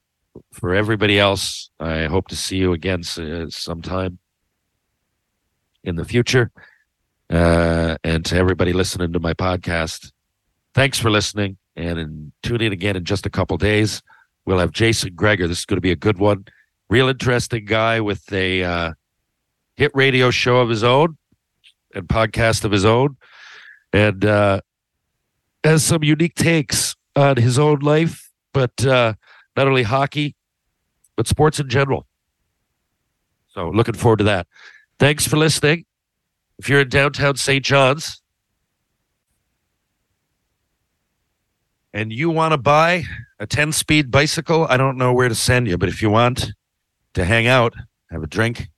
[0.52, 4.20] for everybody else, I hope to see you again uh, sometime
[5.86, 6.52] in the future.
[7.30, 10.12] Uh, and to everybody listening to my podcast,
[10.74, 11.56] thanks for listening.
[11.78, 14.02] And in, tune in again in just a couple days.
[14.44, 15.48] We'll have Jason Gregor.
[15.48, 16.44] This is going to be a good one.
[16.92, 18.94] Real interesting guy with a uh,
[19.78, 21.16] hit radio show of his own
[21.96, 23.16] and podcast of his own.
[23.94, 24.60] And uh,
[25.64, 29.14] has some unique takes on his own life, but uh,
[29.56, 30.36] not only hockey,
[31.16, 32.08] but sports in general.
[33.48, 34.48] So looking forward to that.
[35.00, 35.86] Thanks for listening.
[36.60, 37.64] If you're in downtown St.
[37.64, 38.22] John's
[41.94, 43.06] and you want to buy
[43.39, 46.52] a 10 speed bicycle, I don't know where to send you, but if you want
[47.14, 47.74] to hang out,
[48.09, 48.70] have a drink,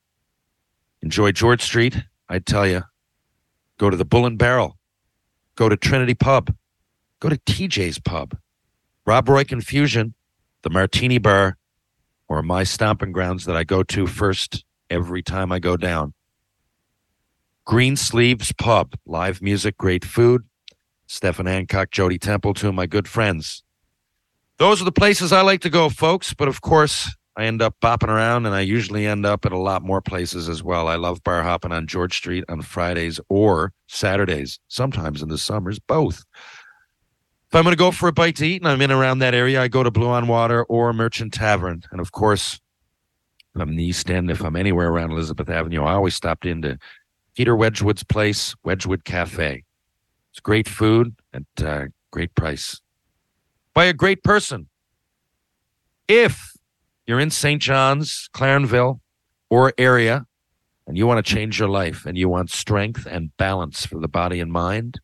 [1.02, 2.84] enjoy George Street, I'd tell you
[3.78, 4.78] go to the Bull and Barrel,
[5.56, 6.54] go to Trinity Pub,
[7.20, 8.38] go to TJ's Pub,
[9.06, 10.14] Rob Roy Confusion,
[10.62, 11.58] the Martini Bar,
[12.28, 16.14] or my stomping grounds that I go to first every time I go down.
[17.66, 20.44] Green Sleeves Pub, live music, great food.
[21.08, 23.64] Stephen Hancock, Jody Temple, two of my good friends.
[24.58, 26.34] Those are the places I like to go, folks.
[26.34, 29.58] But of course, I end up bopping around and I usually end up at a
[29.58, 30.88] lot more places as well.
[30.88, 35.80] I love bar hopping on George Street on Fridays or Saturdays, sometimes in the summers,
[35.80, 36.24] both.
[37.50, 39.34] If I'm going to go for a bite to eat and I'm in around that
[39.34, 41.84] area, I go to Blue on Water or Merchant Tavern.
[41.92, 42.60] And of course,
[43.56, 46.46] if I'm in the East End, if I'm anywhere around Elizabeth Avenue, I always stopped
[46.46, 46.78] into
[47.36, 49.64] Peter Wedgwood's place, Wedgwood Cafe.
[50.32, 52.80] It's great food at uh, great price
[53.74, 54.68] by a great person.
[56.08, 56.53] If
[57.06, 57.62] you're in St.
[57.62, 59.00] John's, Clarenville,
[59.50, 60.26] or area,
[60.88, 64.08] and you want to change your life and you want strength and balance for the
[64.08, 65.00] body and mind,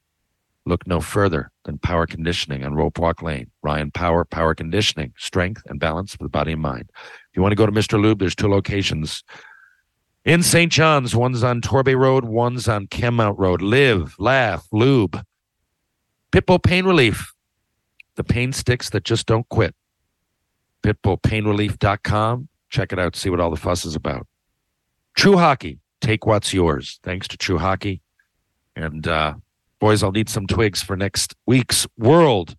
[0.66, 3.50] look no further than Power Conditioning on Rope Walk Lane.
[3.64, 6.90] Ryan Power, Power Conditioning, strength and balance for the body and mind.
[6.96, 8.00] If you want to go to Mr.
[8.02, 9.24] Lube, there's two locations
[10.26, 10.72] in St.
[10.72, 11.16] John's.
[11.16, 13.62] One's on Torbay Road, one's on Kenmount Road.
[13.62, 15.24] Live, laugh, lube.
[16.32, 17.34] Pitbull Pain Relief.
[18.16, 19.74] the pain sticks that just don't quit.
[20.84, 22.48] Pitbullpainrelief.com.
[22.70, 23.16] Check it out.
[23.16, 24.28] See what all the fuss is about.
[25.16, 25.80] True Hockey.
[26.02, 27.00] Take what's yours.
[27.04, 28.02] Thanks to True Hockey.
[28.76, 29.36] And uh,
[29.80, 32.56] boys, I'll need some twigs for next week's World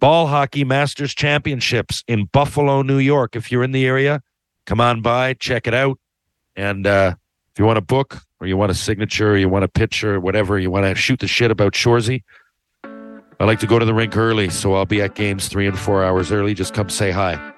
[0.00, 3.34] Ball Hockey Masters Championships in Buffalo, New York.
[3.34, 4.22] If you're in the area,
[4.64, 5.98] come on by, check it out.
[6.54, 7.14] And uh,
[7.52, 10.14] if you want a book or you want a signature or you want a picture
[10.14, 12.22] or whatever, you want to shoot the shit about Shoresy,
[13.40, 15.78] I like to go to the rink early, so I'll be at games three and
[15.78, 16.54] four hours early.
[16.54, 17.52] Just come say hi.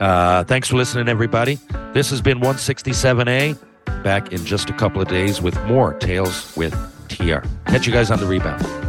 [0.00, 1.58] Uh, thanks for listening, everybody.
[1.92, 3.58] This has been 167A.
[4.02, 6.74] Back in just a couple of days with more Tales with
[7.08, 7.38] TR.
[7.66, 8.85] Catch you guys on the rebound.